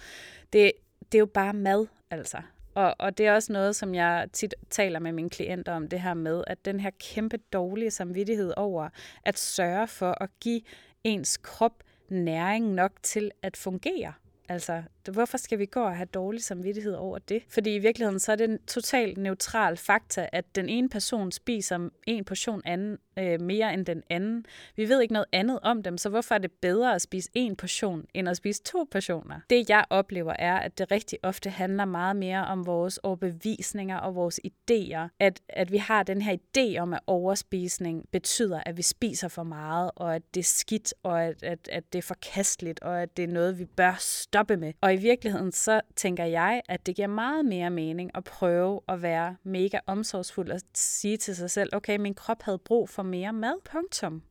Det, 0.53 0.73
det 1.13 1.19
er 1.19 1.21
jo 1.21 1.27
bare 1.27 1.53
mad, 1.53 1.87
altså. 2.11 2.39
Og, 2.75 2.95
og 2.99 3.19
det 3.19 3.27
er 3.27 3.35
også 3.35 3.53
noget, 3.53 3.77
som 3.77 3.95
jeg 3.95 4.29
tit 4.33 4.55
taler 4.71 4.99
med 4.99 5.13
mine 5.13 5.31
klienter 5.31 5.73
om, 5.73 5.89
det 5.89 6.01
her 6.01 6.15
med, 6.15 6.45
at 6.47 6.65
den 6.65 6.81
her 6.81 6.91
kæmpe 7.01 7.37
dårlige 7.37 7.91
samvittighed 7.91 8.53
over 8.57 8.89
at 9.25 9.39
sørge 9.39 9.87
for 9.87 10.23
at 10.23 10.31
give 10.41 10.61
ens 11.05 11.37
krop 11.37 11.83
næring 12.09 12.73
nok 12.73 12.93
til 13.03 13.31
at 13.43 13.57
fungere. 13.57 14.13
Altså, 14.49 14.83
hvorfor 15.13 15.39
skal 15.39 15.59
vi 15.59 15.67
gå 15.67 15.81
og 15.81 15.97
have 15.97 16.07
dårlig 16.07 16.43
samvittighed 16.43 16.95
over 16.95 17.19
det? 17.19 17.43
Fordi 17.49 17.75
i 17.75 17.79
virkeligheden 17.79 18.21
så 18.21 18.33
er 18.33 18.37
det 18.37 18.51
en 18.51 18.59
totalt 18.67 19.19
neutral 19.19 19.77
fakta, 19.77 20.29
at 20.33 20.45
den 20.55 20.69
ene 20.69 20.89
person 20.89 21.33
spiser 21.33 21.89
en 22.07 22.25
portion 22.25 22.63
anden, 22.65 22.99
øh, 23.19 23.41
mere 23.41 23.75
end 23.75 23.87
den 23.87 24.03
anden. 24.11 24.47
Vi 24.77 24.89
ved 24.89 25.01
ikke 25.03 25.13
noget 25.13 25.27
andet 25.33 25.59
om 25.63 25.83
dem, 25.83 25.99
så 25.99 26.09
hvorfor 26.09 26.35
er 26.35 26.39
det 26.39 26.53
bedre 26.53 26.95
at 26.95 27.03
spise 27.03 27.31
en 27.35 27.57
portion, 27.57 28.05
end 28.15 28.29
at 28.29 28.37
spise 28.37 28.63
to 28.63 28.87
portioner? 28.91 29.41
Det 29.51 29.71
jeg 29.71 29.85
oplever 29.91 30.33
er, 30.39 30.57
at 30.57 30.79
det 30.79 30.91
rigtig 30.91 31.19
ofte 31.23 31.51
handler 31.51 31.85
meget 31.85 32.17
mere 32.17 32.47
om 32.47 32.67
vores 32.67 32.99
overbevisninger 32.99 33.97
og 33.97 34.15
vores 34.15 34.41
idéer. 34.47 35.09
At, 35.21 35.41
at 35.49 35.73
vi 35.73 35.77
har 35.77 36.03
den 36.03 36.23
her 36.23 36.37
idé 36.37 36.79
om, 36.79 36.95
at 36.95 37.01
overspisning 37.07 38.05
betyder, 38.13 38.61
at 38.67 38.77
vi 38.77 38.83
spiser 38.83 39.29
for 39.29 39.43
meget, 39.43 39.91
og 39.97 40.15
at 40.15 40.23
det 40.35 40.41
er 40.41 40.45
skidt, 40.45 40.95
og 41.03 41.25
at, 41.25 41.43
at, 41.43 41.69
at 41.73 41.93
det 41.93 41.99
er 41.99 42.03
forkasteligt, 42.03 42.81
og 42.81 43.03
at 43.03 43.17
det 43.17 43.23
er 43.23 43.29
noget, 43.29 43.59
vi 43.59 43.65
bør 43.65 43.97
stoppe 43.99 44.57
med. 44.57 44.73
Og 44.81 44.94
i 44.95 44.97
virkeligheden 44.97 45.53
så 45.53 45.81
tænker 45.97 46.25
jeg, 46.25 46.63
at 46.69 46.87
det 46.87 46.97
giver 46.97 47.09
meget 47.09 47.45
mere 47.45 47.71
mening 47.71 48.11
at 48.15 48.25
prøve 48.25 48.81
at 48.89 49.03
være 49.03 49.37
mega 49.45 49.79
omsorgsfuld 49.87 50.51
og 50.51 50.61
sige 50.75 51.17
til 51.17 51.37
sig 51.37 51.51
selv, 51.51 51.71
okay, 51.73 51.97
min 51.97 52.15
krop 52.15 52.43
havde 52.43 52.59
brug 52.59 52.89
for 52.89 53.03
mere 53.03 53.33
mad, 53.33 53.55
punktum. 53.65 54.23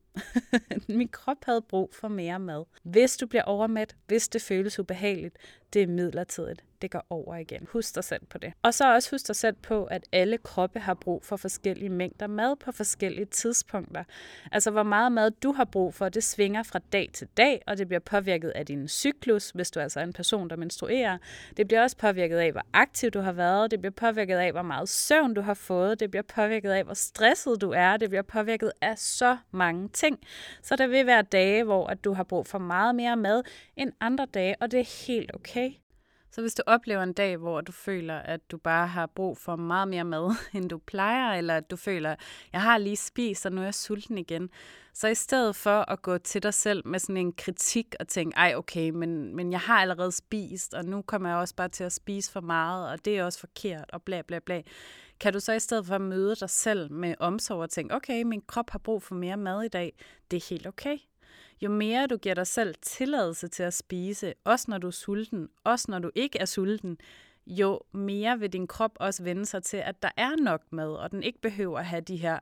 min 0.88 1.08
krop 1.08 1.44
havde 1.44 1.62
brug 1.62 1.90
for 1.94 2.08
mere 2.08 2.38
mad. 2.38 2.64
Hvis 2.82 3.16
du 3.16 3.26
bliver 3.26 3.42
overmæt, 3.42 3.96
hvis 4.06 4.28
det 4.28 4.42
føles 4.42 4.78
ubehageligt, 4.78 5.36
det 5.74 5.82
er 5.82 5.86
midlertidigt 5.86 6.64
det 6.84 6.90
går 6.90 7.06
over 7.10 7.36
igen. 7.36 7.68
Husk 7.72 7.94
dig 7.94 8.04
selv 8.04 8.26
på 8.30 8.38
det. 8.38 8.52
Og 8.62 8.74
så 8.74 8.94
også 8.94 9.10
husk 9.10 9.26
dig 9.28 9.36
selv 9.36 9.56
på, 9.62 9.84
at 9.84 10.04
alle 10.12 10.38
kroppe 10.38 10.78
har 10.78 10.94
brug 10.94 11.24
for 11.24 11.36
forskellige 11.36 11.88
mængder 11.88 12.26
mad 12.26 12.56
på 12.56 12.72
forskellige 12.72 13.24
tidspunkter. 13.24 14.04
Altså 14.52 14.70
hvor 14.70 14.82
meget 14.82 15.12
mad 15.12 15.30
du 15.30 15.52
har 15.52 15.64
brug 15.64 15.94
for, 15.94 16.08
det 16.08 16.24
svinger 16.24 16.62
fra 16.62 16.78
dag 16.92 17.10
til 17.12 17.28
dag, 17.36 17.62
og 17.66 17.78
det 17.78 17.88
bliver 17.88 18.00
påvirket 18.00 18.50
af 18.50 18.66
din 18.66 18.88
cyklus, 18.88 19.50
hvis 19.50 19.70
du 19.70 19.80
altså 19.80 20.00
er 20.00 20.04
en 20.04 20.12
person, 20.12 20.50
der 20.50 20.56
menstruerer. 20.56 21.18
Det 21.56 21.68
bliver 21.68 21.82
også 21.82 21.96
påvirket 21.96 22.36
af, 22.36 22.52
hvor 22.52 22.62
aktiv 22.72 23.10
du 23.10 23.20
har 23.20 23.32
været. 23.32 23.70
Det 23.70 23.80
bliver 23.80 23.92
påvirket 23.92 24.36
af, 24.36 24.52
hvor 24.52 24.62
meget 24.62 24.88
søvn 24.88 25.34
du 25.34 25.40
har 25.40 25.54
fået. 25.54 26.00
Det 26.00 26.10
bliver 26.10 26.22
påvirket 26.22 26.70
af, 26.70 26.84
hvor 26.84 26.94
stresset 26.94 27.60
du 27.60 27.70
er. 27.70 27.96
Det 27.96 28.08
bliver 28.08 28.22
påvirket 28.22 28.72
af 28.80 28.98
så 28.98 29.36
mange 29.50 29.88
ting. 29.88 30.18
Så 30.62 30.76
der 30.76 30.86
vil 30.86 31.06
være 31.06 31.22
dage, 31.22 31.64
hvor 31.64 31.86
at 31.86 32.04
du 32.04 32.12
har 32.12 32.24
brug 32.24 32.46
for 32.46 32.58
meget 32.58 32.94
mere 32.94 33.16
mad 33.16 33.42
end 33.76 33.92
andre 34.00 34.26
dage, 34.34 34.56
og 34.60 34.70
det 34.70 34.80
er 34.80 35.06
helt 35.06 35.34
okay. 35.34 35.63
Så 36.34 36.40
hvis 36.40 36.54
du 36.54 36.62
oplever 36.66 37.02
en 37.02 37.12
dag, 37.12 37.36
hvor 37.36 37.60
du 37.60 37.72
føler, 37.72 38.18
at 38.18 38.50
du 38.50 38.56
bare 38.56 38.86
har 38.86 39.06
brug 39.06 39.38
for 39.38 39.56
meget 39.56 39.88
mere 39.88 40.04
mad, 40.04 40.34
end 40.54 40.68
du 40.68 40.78
plejer, 40.78 41.38
eller 41.38 41.56
at 41.56 41.70
du 41.70 41.76
føler, 41.76 42.10
at 42.10 42.20
jeg 42.52 42.62
har 42.62 42.78
lige 42.78 42.96
spist, 42.96 43.46
og 43.46 43.52
nu 43.52 43.60
er 43.60 43.64
jeg 43.64 43.74
sulten 43.74 44.18
igen, 44.18 44.50
så 44.94 45.08
i 45.08 45.14
stedet 45.14 45.56
for 45.56 45.90
at 45.90 46.02
gå 46.02 46.18
til 46.18 46.42
dig 46.42 46.54
selv 46.54 46.86
med 46.86 46.98
sådan 46.98 47.16
en 47.16 47.32
kritik 47.32 47.94
og 48.00 48.08
tænke, 48.08 48.36
ej 48.36 48.54
okay, 48.56 48.90
men, 48.90 49.36
men 49.36 49.52
jeg 49.52 49.60
har 49.60 49.80
allerede 49.80 50.12
spist, 50.12 50.74
og 50.74 50.84
nu 50.84 51.02
kommer 51.02 51.28
jeg 51.28 51.38
også 51.38 51.54
bare 51.54 51.68
til 51.68 51.84
at 51.84 51.92
spise 51.92 52.32
for 52.32 52.40
meget, 52.40 52.90
og 52.90 53.04
det 53.04 53.18
er 53.18 53.24
også 53.24 53.38
forkert, 53.38 53.90
og 53.92 54.02
bla 54.02 54.22
bla 54.22 54.38
bla, 54.38 54.62
kan 55.20 55.32
du 55.32 55.40
så 55.40 55.52
i 55.52 55.60
stedet 55.60 55.86
for 55.86 55.94
at 55.94 56.00
møde 56.00 56.34
dig 56.34 56.50
selv 56.50 56.92
med 56.92 57.14
omsorg 57.18 57.60
og 57.60 57.70
tænke, 57.70 57.94
okay, 57.94 58.22
min 58.22 58.42
krop 58.46 58.70
har 58.70 58.78
brug 58.78 59.02
for 59.02 59.14
mere 59.14 59.36
mad 59.36 59.62
i 59.62 59.68
dag, 59.68 59.92
det 60.30 60.36
er 60.36 60.46
helt 60.50 60.66
okay 60.66 60.98
jo 61.60 61.70
mere 61.70 62.06
du 62.06 62.16
giver 62.16 62.34
dig 62.34 62.46
selv 62.46 62.74
tilladelse 62.82 63.48
til 63.48 63.62
at 63.62 63.74
spise, 63.74 64.34
også 64.44 64.64
når 64.68 64.78
du 64.78 64.86
er 64.86 64.90
sulten, 64.90 65.48
også 65.64 65.86
når 65.88 65.98
du 65.98 66.10
ikke 66.14 66.38
er 66.38 66.44
sulten, 66.44 66.98
jo 67.46 67.80
mere 67.92 68.38
vil 68.38 68.52
din 68.52 68.66
krop 68.66 68.92
også 69.00 69.22
vende 69.22 69.46
sig 69.46 69.62
til, 69.62 69.76
at 69.76 70.02
der 70.02 70.10
er 70.16 70.36
nok 70.36 70.62
mad, 70.70 70.92
og 70.92 71.10
den 71.10 71.22
ikke 71.22 71.40
behøver 71.40 71.78
at 71.78 71.86
have 71.86 72.00
de 72.00 72.16
her 72.16 72.38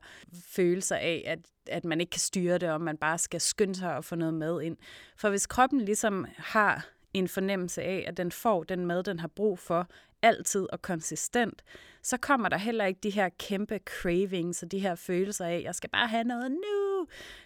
følelser 0.47 0.97
af, 0.97 1.23
at, 1.27 1.39
at 1.67 1.85
man 1.85 2.01
ikke 2.01 2.11
kan 2.11 2.21
styre 2.21 2.59
det, 2.59 2.71
og 2.71 2.81
man 2.81 2.97
bare 2.97 3.19
skal 3.19 3.41
skynde 3.41 3.75
sig 3.75 3.97
at 3.97 4.05
få 4.05 4.15
noget 4.15 4.35
mad 4.35 4.63
ind. 4.63 4.77
For 5.17 5.31
hvis 5.31 5.47
kroppen 5.47 5.81
ligesom 5.81 6.27
har 6.37 6.89
en 7.15 7.29
fornemmelse 7.29 7.83
af, 7.83 8.05
at 8.09 8.17
den 8.17 8.33
får 8.33 8.65
den 8.65 8.87
mad, 8.87 9.03
den 9.03 9.21
har 9.21 9.29
brug 9.29 9.59
for, 9.59 9.89
altid 10.23 10.67
og 10.73 10.83
konsistent, 10.83 11.63
så 12.03 12.17
kommer 12.17 12.49
der 12.49 12.57
heller 12.57 12.85
ikke 12.85 13.01
de 13.03 13.11
her 13.11 13.29
kæmpe 13.39 13.79
cravings 13.85 14.63
og 14.63 14.73
de 14.73 14.79
her 14.79 14.95
følelser 14.95 15.47
af, 15.47 15.63
jeg 15.65 15.75
skal 15.75 15.91
bare 15.91 16.09
have 16.09 16.25
noget 16.25 16.51
nu. 16.51 16.92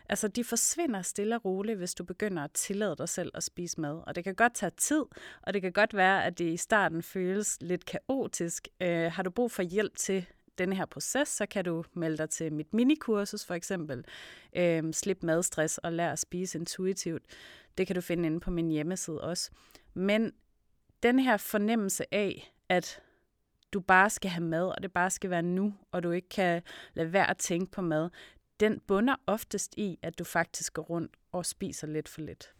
Altså, 0.09 0.29
de 0.29 0.45
forsvinder 0.45 1.03
stille 1.03 1.37
og 1.37 1.45
roligt, 1.45 1.79
hvis 1.79 1.95
du 1.95 2.05
begynder 2.05 2.45
at 2.45 2.53
tillade 2.53 2.97
dig 2.97 3.09
selv 3.09 3.31
at 3.35 3.43
spise 3.43 3.81
mad. 3.81 4.03
Og 4.07 4.15
det 4.15 4.25
kan 4.25 4.35
godt 4.35 4.55
tage 4.55 4.71
tid, 4.77 5.05
og 5.43 5.55
det 5.55 5.63
kan 5.63 5.73
godt 5.73 5.95
være, 5.95 6.25
at 6.25 6.39
det 6.39 6.53
i 6.53 6.57
starten 6.57 7.03
føles 7.03 7.59
lidt 7.61 7.85
kaotisk. 7.85 8.69
Øh, 8.81 9.13
har 9.13 9.23
du 9.23 9.31
brug 9.31 9.51
for 9.51 9.63
hjælp 9.63 9.97
til 9.97 10.27
den 10.59 10.73
her 10.73 10.87
proces, 10.87 11.29
så 11.29 11.47
kan 11.47 11.65
du 11.65 11.85
melde 11.95 12.19
dig 12.19 12.31
til 12.31 12.53
mit 12.53 12.75
minikursus 12.75 13.45
for 13.45 13.55
eksempel. 13.55 14.05
Øh, 14.57 14.93
slip 14.93 15.23
madstress 15.23 15.79
og 15.79 15.93
lær 15.93 16.13
at 16.13 16.19
spise 16.19 16.59
intuitivt. 16.59 17.23
Det 17.79 17.87
kan 17.87 17.97
du 17.97 18.01
finde 18.01 18.27
inde 18.27 18.41
på 18.41 18.51
min 18.51 18.69
hjemmeside 18.69 19.21
også. 19.21 19.51
Men 19.95 20.33
den 21.03 21.19
her 21.19 21.37
fornemmelse 21.37 22.15
af, 22.15 22.53
at 22.69 23.01
du 23.73 23.81
bare 23.81 24.11
skal 24.11 24.31
have 24.31 24.45
mad, 24.45 24.69
og 24.69 24.83
det 24.83 24.93
bare 24.93 25.11
skal 25.11 25.31
være 25.31 25.43
nu, 25.43 25.75
og 25.93 26.03
du 26.03 26.11
ikke 26.11 26.29
kan 26.29 26.63
lade 26.95 27.13
være 27.13 27.31
at 27.31 27.39
tænke 27.39 27.71
på 27.71 27.83
mad, 27.83 28.11
den 28.61 28.81
bunder 28.81 29.17
oftest 29.27 29.75
i, 29.77 29.99
at 30.03 30.19
du 30.19 30.25
faktisk 30.25 30.73
går 30.73 30.83
rundt 30.83 31.17
og 31.33 31.47
spiser 31.47 31.87
lidt 31.87 32.09
for 32.09 32.21
lidt. 32.21 32.53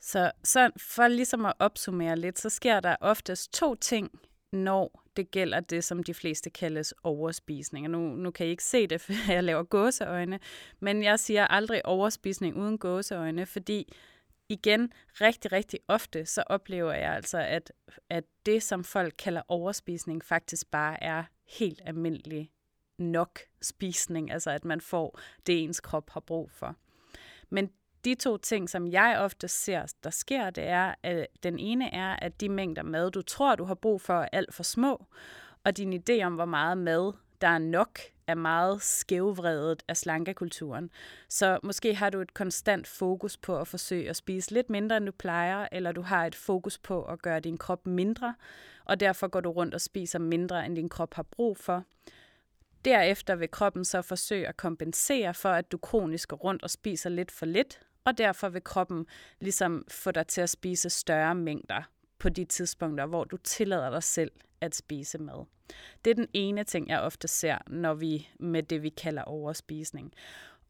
Så, 0.00 0.32
så 0.44 0.70
for 0.76 1.08
ligesom 1.08 1.46
at 1.46 1.52
opsummere 1.58 2.16
lidt, 2.16 2.38
så 2.38 2.48
sker 2.48 2.80
der 2.80 2.96
oftest 3.00 3.52
to 3.52 3.74
ting, 3.74 4.10
når 4.52 5.02
det 5.16 5.30
gælder 5.30 5.60
det, 5.60 5.84
som 5.84 6.02
de 6.02 6.14
fleste 6.14 6.50
kaldes 6.50 6.94
overspisning. 7.02 7.86
Og 7.86 7.90
nu, 7.90 7.98
nu 7.98 8.30
kan 8.30 8.46
I 8.46 8.50
ikke 8.50 8.64
se 8.64 8.86
det, 8.86 9.00
for 9.02 9.32
jeg 9.32 9.44
laver 9.44 9.62
gåseøjne, 9.62 10.40
men 10.80 11.02
jeg 11.02 11.20
siger 11.20 11.46
aldrig 11.46 11.86
overspisning 11.86 12.56
uden 12.56 12.78
gåseøjne, 12.78 13.46
fordi 13.46 13.92
igen, 14.48 14.92
rigtig, 15.20 15.52
rigtig 15.52 15.80
ofte, 15.88 16.26
så 16.26 16.42
oplever 16.46 16.92
jeg 16.92 17.12
altså, 17.12 17.38
at, 17.38 17.72
at 18.10 18.24
det, 18.46 18.62
som 18.62 18.84
folk 18.84 19.14
kalder 19.18 19.42
overspisning, 19.48 20.24
faktisk 20.24 20.70
bare 20.70 21.02
er 21.02 21.24
helt 21.46 21.80
almindelig 21.84 22.50
nok 22.98 23.38
spisning, 23.62 24.30
altså 24.30 24.50
at 24.50 24.64
man 24.64 24.80
får 24.80 25.20
det, 25.46 25.62
ens 25.62 25.80
krop 25.80 26.10
har 26.10 26.20
brug 26.20 26.50
for. 26.50 26.76
Men 27.50 27.70
de 28.04 28.14
to 28.14 28.36
ting, 28.36 28.70
som 28.70 28.86
jeg 28.86 29.16
ofte 29.18 29.48
ser, 29.48 29.92
der 30.04 30.10
sker, 30.10 30.50
det 30.50 30.64
er, 30.64 30.94
at 31.02 31.26
den 31.42 31.58
ene 31.58 31.94
er, 31.94 32.16
at 32.16 32.40
de 32.40 32.48
mængder 32.48 32.82
mad, 32.82 33.10
du 33.10 33.22
tror, 33.22 33.56
du 33.56 33.64
har 33.64 33.74
brug 33.74 34.00
for, 34.00 34.14
er 34.14 34.28
alt 34.32 34.54
for 34.54 34.62
små, 34.62 35.06
og 35.64 35.76
din 35.76 35.92
idé 35.92 36.22
om, 36.22 36.34
hvor 36.34 36.44
meget 36.44 36.78
mad 36.78 37.12
der 37.40 37.48
er 37.48 37.58
nok, 37.58 37.98
er 38.26 38.34
meget 38.34 38.82
skævvredet 38.82 39.82
af 39.88 39.96
slankekulturen. 39.96 40.90
Så 41.28 41.58
måske 41.62 41.94
har 41.94 42.10
du 42.10 42.20
et 42.20 42.34
konstant 42.34 42.86
fokus 42.86 43.36
på 43.36 43.58
at 43.58 43.68
forsøge 43.68 44.08
at 44.10 44.16
spise 44.16 44.50
lidt 44.50 44.70
mindre, 44.70 44.96
end 44.96 45.06
du 45.06 45.12
plejer, 45.12 45.68
eller 45.72 45.92
du 45.92 46.02
har 46.02 46.26
et 46.26 46.34
fokus 46.34 46.78
på 46.78 47.04
at 47.04 47.22
gøre 47.22 47.40
din 47.40 47.58
krop 47.58 47.86
mindre, 47.86 48.34
og 48.84 49.00
derfor 49.00 49.28
går 49.28 49.40
du 49.40 49.50
rundt 49.50 49.74
og 49.74 49.80
spiser 49.80 50.18
mindre, 50.18 50.66
end 50.66 50.76
din 50.76 50.88
krop 50.88 51.14
har 51.14 51.22
brug 51.22 51.56
for. 51.56 51.84
Derefter 52.84 53.34
vil 53.34 53.50
kroppen 53.50 53.84
så 53.84 54.02
forsøge 54.02 54.48
at 54.48 54.56
kompensere 54.56 55.34
for, 55.34 55.48
at 55.48 55.72
du 55.72 55.78
kronisk 55.78 56.28
går 56.28 56.36
rundt 56.36 56.62
og 56.62 56.70
spiser 56.70 57.10
lidt 57.10 57.30
for 57.30 57.46
lidt, 57.46 57.80
og 58.04 58.18
derfor 58.18 58.48
vil 58.48 58.64
kroppen 58.64 59.06
ligesom 59.40 59.84
få 59.88 60.10
dig 60.10 60.26
til 60.26 60.40
at 60.40 60.50
spise 60.50 60.90
større 60.90 61.34
mængder 61.34 61.82
på 62.18 62.28
de 62.28 62.44
tidspunkter, 62.44 63.06
hvor 63.06 63.24
du 63.24 63.36
tillader 63.36 63.90
dig 63.90 64.02
selv 64.02 64.30
at 64.60 64.74
spise 64.74 65.18
mad. 65.18 65.46
Det 66.04 66.10
er 66.10 66.14
den 66.14 66.28
ene 66.32 66.64
ting, 66.64 66.88
jeg 66.88 67.00
ofte 67.00 67.28
ser, 67.28 67.58
når 67.66 67.94
vi 67.94 68.28
med 68.40 68.62
det, 68.62 68.82
vi 68.82 68.88
kalder 68.88 69.22
overspisning. 69.22 70.12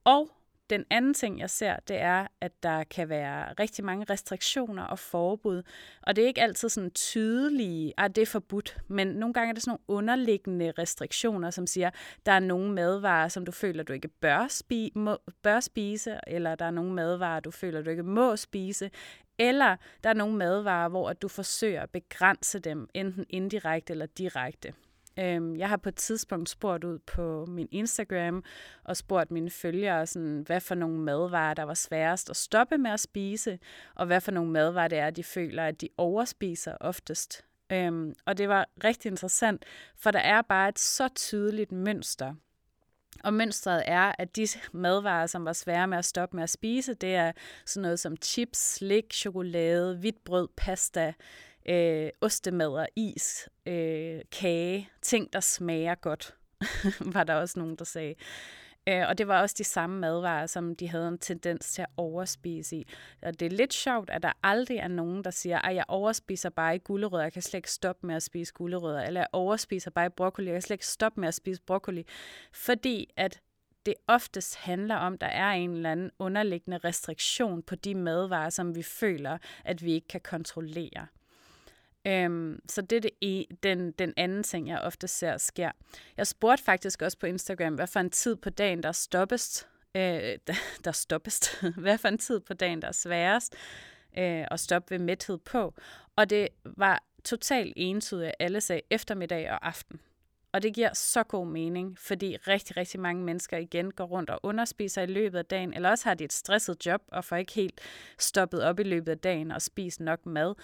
Og 0.05 0.31
den 0.73 0.85
anden 0.91 1.15
ting, 1.15 1.41
jeg 1.41 1.51
ser, 1.51 1.77
det 1.89 2.01
er, 2.01 2.27
at 2.41 2.63
der 2.63 2.85
kan 2.85 3.09
være 3.09 3.53
rigtig 3.53 3.85
mange 3.85 4.07
restriktioner 4.11 4.83
og 4.83 4.99
forbud. 4.99 5.63
Og 6.03 6.17
det 6.17 6.25
er 6.25 6.27
ikke 6.27 6.43
altid 6.43 6.69
sådan 6.69 6.91
tydelige, 6.91 7.93
at 7.99 8.17
det 8.17 8.23
er 8.23 8.27
forbudt, 8.27 8.79
men 8.89 9.07
nogle 9.07 9.35
gange 9.35 9.49
er 9.49 9.53
det 9.53 9.63
sådan 9.63 9.71
nogle 9.71 9.99
underliggende 10.01 10.73
restriktioner, 10.79 11.51
som 11.51 11.67
siger, 11.67 11.91
der 12.27 12.33
er 12.33 12.41
nogle 12.41 12.73
madvarer, 12.73 13.29
som 13.29 13.45
du 13.47 13.53
føler, 13.53 13.83
du 13.83 13.93
ikke 13.93 14.09
bør, 14.09 14.47
spi- 14.47 14.93
må, 14.95 15.19
bør 15.43 15.61
spise, 15.61 16.19
eller 16.27 16.55
der 16.55 16.65
er 16.65 16.71
nogle 16.71 16.93
madvarer, 16.93 17.41
du 17.41 17.51
føler, 17.51 17.83
du 17.83 17.91
ikke 17.91 18.03
må 18.03 18.37
spise, 18.37 18.91
eller 19.39 19.77
der 20.05 20.11
er 20.11 20.15
nogle 20.15 20.37
madvarer, 20.37 20.89
hvor 20.89 21.13
du 21.13 21.29
forsøger 21.29 21.83
at 21.83 21.91
begrænse 21.91 22.59
dem, 22.59 22.89
enten 22.95 23.27
indirekte 23.29 23.93
eller 23.93 24.07
direkte. 24.07 24.73
Øhm, 25.19 25.57
jeg 25.57 25.69
har 25.69 25.77
på 25.77 25.89
et 25.89 25.97
tidspunkt 25.97 26.49
spurgt 26.49 26.85
ud 26.85 26.99
på 26.99 27.47
min 27.49 27.69
Instagram 27.71 28.45
og 28.85 28.97
spurgt 28.97 29.31
mine 29.31 29.51
følgere, 29.51 30.07
sådan, 30.07 30.43
hvad 30.47 30.61
for 30.61 30.75
nogle 30.75 30.99
madvarer, 30.99 31.55
der 31.55 31.63
var 31.63 31.75
sværest 31.75 32.31
at 32.31 32.37
stoppe 32.37 32.79
med 32.79 32.91
at 32.91 33.01
spise, 33.01 33.59
og 33.95 34.07
hvad 34.07 34.21
for 34.21 34.33
nogle 34.33 34.51
madvarer 34.51 34.89
det 34.89 34.99
er, 34.99 35.11
de 35.11 35.25
føler, 35.25 35.65
at 35.67 35.81
de 35.81 35.89
overspiser 35.97 36.77
oftest. 36.81 37.45
Øhm, 37.73 38.15
og 38.27 38.39
det 38.39 38.49
var 38.49 38.67
rigtig 38.85 39.11
interessant, 39.11 39.65
for 39.97 40.11
der 40.11 40.19
er 40.19 40.43
bare 40.43 40.69
et 40.69 40.79
så 40.79 41.09
tydeligt 41.09 41.73
mønster. 41.73 42.35
Og 43.25 43.35
mønstret 43.35 43.83
er, 43.87 44.13
at 44.19 44.37
de 44.37 44.47
madvarer, 44.73 45.27
som 45.27 45.45
var 45.45 45.53
svære 45.53 45.89
med 45.89 45.99
at 45.99 46.05
stoppe 46.05 46.37
med 46.37 46.43
at 46.43 46.51
spise, 46.51 46.95
det 46.95 47.15
er 47.15 47.33
sådan 47.67 47.83
noget 47.83 48.01
som 48.01 48.17
chips, 48.17 48.75
slik, 48.75 49.13
chokolade, 49.13 49.97
hvidt 49.97 50.25
brød, 50.25 50.49
pasta, 50.57 51.13
øh, 51.69 52.11
ostemadder, 52.21 52.87
is, 52.97 53.49
øh, 53.67 54.21
kage, 54.33 54.91
ting, 55.03 55.33
der 55.33 55.41
smager 55.41 55.95
godt, 55.95 56.35
var 57.15 57.25
der 57.25 57.35
også 57.35 57.59
nogen, 57.59 57.77
der 57.77 57.85
sagde. 57.85 58.15
Øh, 58.89 59.09
og 59.09 59.19
det 59.19 59.29
var 59.29 59.41
også 59.41 59.55
de 59.59 59.65
samme 59.65 60.01
madvarer, 60.01 60.47
som 60.47 60.77
de 60.77 60.89
havde 60.89 61.09
en 61.09 61.19
tendens 61.19 61.73
til 61.73 61.83
at 61.83 61.89
overspise 61.97 62.77
i. 62.77 62.87
Og 63.23 63.41
det 63.41 63.47
er 63.47 63.57
lidt 63.57 63.75
sjovt, 63.75 64.11
at 64.11 64.23
der 64.23 64.33
aldrig 64.43 64.77
er 64.77 64.89
nogen, 64.89 65.25
der 65.25 65.31
siger, 65.31 65.59
at 65.59 65.75
jeg 65.75 65.85
overspiser 65.89 66.51
bare 66.51 66.75
i 66.75 66.79
gulerødder, 66.79 67.25
jeg 67.25 67.33
kan 67.33 67.43
slet 67.43 67.59
ikke 67.59 67.71
stoppe 67.71 68.07
med 68.07 68.15
at 68.15 68.23
spise 68.23 68.53
gulerødder, 68.53 69.03
eller 69.03 69.21
jeg 69.21 69.29
overspiser 69.33 69.91
bare 69.91 70.07
i 70.07 70.09
broccoli, 70.09 70.47
jeg 70.47 70.55
kan 70.55 70.63
slet 70.63 70.75
ikke 70.75 70.87
stoppe 70.87 71.21
med 71.21 71.29
at 71.29 71.35
spise 71.35 71.63
broccoli. 71.63 72.07
Fordi 72.53 73.11
at 73.17 73.41
det 73.87 73.95
oftest 74.07 74.57
handler 74.57 74.97
om, 74.97 75.15
at 75.15 75.21
der 75.21 75.27
er 75.27 75.51
en 75.51 75.71
eller 75.71 75.93
anden 75.93 76.11
underliggende 76.19 76.79
restriktion 76.79 77.63
på 77.63 77.75
de 77.75 77.95
madvarer, 77.95 78.51
som 78.51 78.75
vi 78.75 78.83
føler, 78.83 79.39
at 79.65 79.85
vi 79.85 79.93
ikke 79.93 80.09
kan 80.09 80.21
kontrollere. 80.21 81.07
Øhm, 82.07 82.61
så 82.69 82.83
det 82.83 82.97
er 82.97 83.01
det, 83.01 83.11
e, 83.23 83.45
den, 83.63 83.93
den 83.93 84.15
anden 84.17 84.43
ting, 84.43 84.69
jeg 84.69 84.81
ofte 84.81 85.09
ser 85.09 85.37
sker. 85.37 85.71
Jeg 86.17 86.27
spurgte 86.27 86.65
faktisk 86.65 87.03
også 87.03 87.19
på 87.19 87.27
Instagram, 87.27 87.75
hvad 87.75 87.87
for 87.87 88.01
en 88.01 88.11
tid 88.11 88.37
på 88.37 88.51
dagen, 88.51 88.83
der 88.83 88.93
stoppes. 88.93 89.69
øh, 89.95 90.03
der 90.85 90.93
stoppes. 90.93 91.41
hvad 91.77 91.99
for 91.99 92.09
en 92.09 92.19
tid 92.19 92.41
på 92.41 92.55
dagen, 92.55 92.83
der 92.83 92.89
er 92.89 92.93
sværest 92.93 93.55
øh, 94.19 94.47
at 94.51 94.61
stoppe 94.61 94.91
ved 94.91 94.99
mæthed 94.99 95.39
på. 95.39 95.75
Og 96.17 96.31
det 96.31 96.49
var 96.65 97.03
totalt 97.25 97.73
entydigt, 97.77 98.29
at 98.29 98.35
alle 98.39 98.61
sagde 98.61 98.83
eftermiddag 98.91 99.51
og 99.51 99.67
aften. 99.67 100.01
Og 100.53 100.63
det 100.63 100.75
giver 100.75 100.95
så 100.95 101.23
god 101.23 101.47
mening, 101.47 101.99
fordi 101.99 102.37
rigtig, 102.37 102.77
rigtig 102.77 103.01
mange 103.01 103.25
mennesker 103.25 103.57
igen 103.57 103.91
går 103.91 104.05
rundt 104.05 104.31
og 104.31 104.41
underspiser 104.43 105.03
i 105.03 105.07
løbet 105.07 105.39
af 105.39 105.45
dagen, 105.45 105.75
eller 105.75 105.91
også 105.91 106.09
har 106.09 106.15
de 106.15 106.25
et 106.25 106.33
stresset 106.33 106.87
job 106.87 107.03
og 107.09 107.25
får 107.25 107.37
ikke 107.37 107.53
helt 107.53 107.81
stoppet 108.19 108.63
op 108.63 108.81
i 108.81 108.83
løbet 108.83 109.13
af 109.13 109.19
dagen 109.19 109.51
og 109.51 109.63
spist 109.63 110.01
nok 110.01 110.27
mad. 110.27 110.55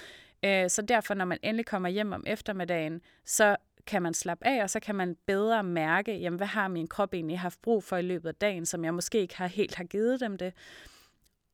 Øh, 0.44 0.70
så 0.70 0.82
derfor, 0.82 1.14
når 1.14 1.24
man 1.24 1.38
endelig 1.42 1.66
kommer 1.66 1.88
hjem 1.88 2.12
om 2.12 2.24
eftermiddagen, 2.26 3.00
så 3.24 3.56
kan 3.86 4.02
man 4.02 4.14
slappe 4.14 4.46
af, 4.46 4.62
og 4.62 4.70
så 4.70 4.80
kan 4.80 4.94
man 4.94 5.16
bedre 5.26 5.62
mærke, 5.62 6.18
jamen, 6.18 6.36
hvad 6.36 6.46
har 6.46 6.68
min 6.68 6.86
krop 6.86 7.14
egentlig 7.14 7.40
haft 7.40 7.62
brug 7.62 7.84
for 7.84 7.96
i 7.96 8.02
løbet 8.02 8.28
af 8.28 8.34
dagen, 8.34 8.66
som 8.66 8.84
jeg 8.84 8.94
måske 8.94 9.20
ikke 9.20 9.36
har 9.36 9.46
helt 9.46 9.74
har 9.74 9.84
givet 9.84 10.20
dem 10.20 10.38
det. 10.38 10.54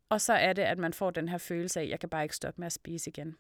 Og 0.09 0.21
så 0.21 0.33
er 0.33 0.53
det, 0.53 0.63
at 0.63 0.79
man 0.79 0.93
får 0.93 1.11
den 1.11 1.29
her 1.29 1.39
følelse 1.39 1.81
af, 1.81 1.85
at 1.85 1.91
jeg 1.91 2.01
kan 2.01 2.09
bare 2.09 2.23
ikke 2.23 2.37
stoppe 2.37 2.61
med 2.61 2.67
at 2.67 2.73
spise 2.73 3.11
igen. 3.11 3.37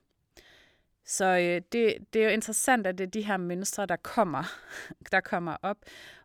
Så 1.06 1.24
øh, 1.24 1.62
det, 1.72 1.96
det 2.12 2.20
er 2.20 2.24
jo 2.24 2.30
interessant, 2.30 2.86
at 2.86 2.98
det 2.98 3.06
er 3.06 3.10
de 3.10 3.22
her 3.22 3.36
mønstre, 3.36 3.86
der 3.86 3.96
kommer, 3.96 4.44
der 5.12 5.20
kommer 5.20 5.56
op. 5.62 5.78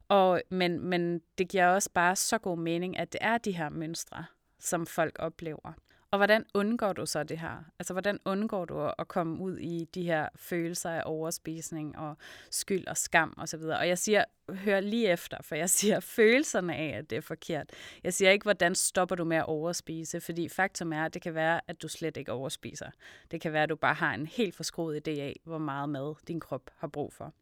Og, 0.08 0.42
men, 0.50 0.80
men 0.80 1.22
det 1.38 1.50
giver 1.50 1.68
også 1.68 1.90
bare 1.94 2.16
så 2.16 2.38
god 2.38 2.58
mening, 2.58 2.98
at 2.98 3.14
det 3.14 3.20
er 3.22 3.38
de 3.38 3.52
her 3.52 3.70
mønstre, 3.70 4.26
som 4.60 4.86
folk 4.86 5.16
oplever. 5.20 5.74
Og 6.12 6.18
hvordan 6.20 6.46
undgår 6.54 6.94
du 6.94 7.06
så 7.06 7.24
det 7.24 7.40
her? 7.40 7.64
Altså, 7.80 7.94
hvordan 7.94 8.20
undgår 8.26 8.66
du 8.66 8.92
at 9.00 9.08
komme 9.08 9.40
ud 9.40 9.58
i 9.58 9.86
de 9.94 10.04
her 10.04 10.30
følelser 10.36 10.90
af 10.90 11.02
overspisning 11.06 11.98
og 11.98 12.18
skyld 12.52 12.88
og 12.88 12.98
skam 12.98 13.34
osv.? 13.38 13.62
Og, 13.62 13.78
og 13.78 13.88
jeg 13.88 13.98
siger, 13.98 14.24
hør 14.50 14.80
lige 14.80 15.08
efter, 15.08 15.38
for 15.42 15.56
jeg 15.56 15.70
siger 15.70 16.00
følelserne 16.18 16.76
af, 16.76 16.98
at 16.98 17.10
det 17.10 17.16
er 17.18 17.22
forkert. 17.22 17.70
Jeg 18.04 18.14
siger 18.14 18.32
ikke, 18.32 18.44
hvordan 18.44 18.76
stopper 18.76 19.16
du 19.16 19.24
med 19.24 19.38
at 19.38 19.46
overspise, 19.46 20.22
fordi 20.22 20.50
faktum 20.50 20.94
er, 20.94 21.06
at 21.06 21.14
det 21.14 21.22
kan 21.22 21.36
være, 21.36 21.62
at 21.68 21.82
du 21.82 21.88
slet 21.88 22.18
ikke 22.18 22.32
overspiser. 22.32 22.90
Det 23.32 23.42
kan 23.42 23.54
være, 23.54 23.64
at 23.64 23.70
du 23.70 23.76
bare 23.76 23.94
har 23.94 24.14
en 24.14 24.28
helt 24.28 24.56
forskruet 24.56 25.08
idé 25.08 25.12
af, 25.12 25.40
hvor 25.44 25.58
meget 25.58 25.90
mad 25.90 26.16
din 26.28 26.40
krop 26.40 26.72
har 26.78 26.88
brug 26.88 27.14
for. 27.14 27.34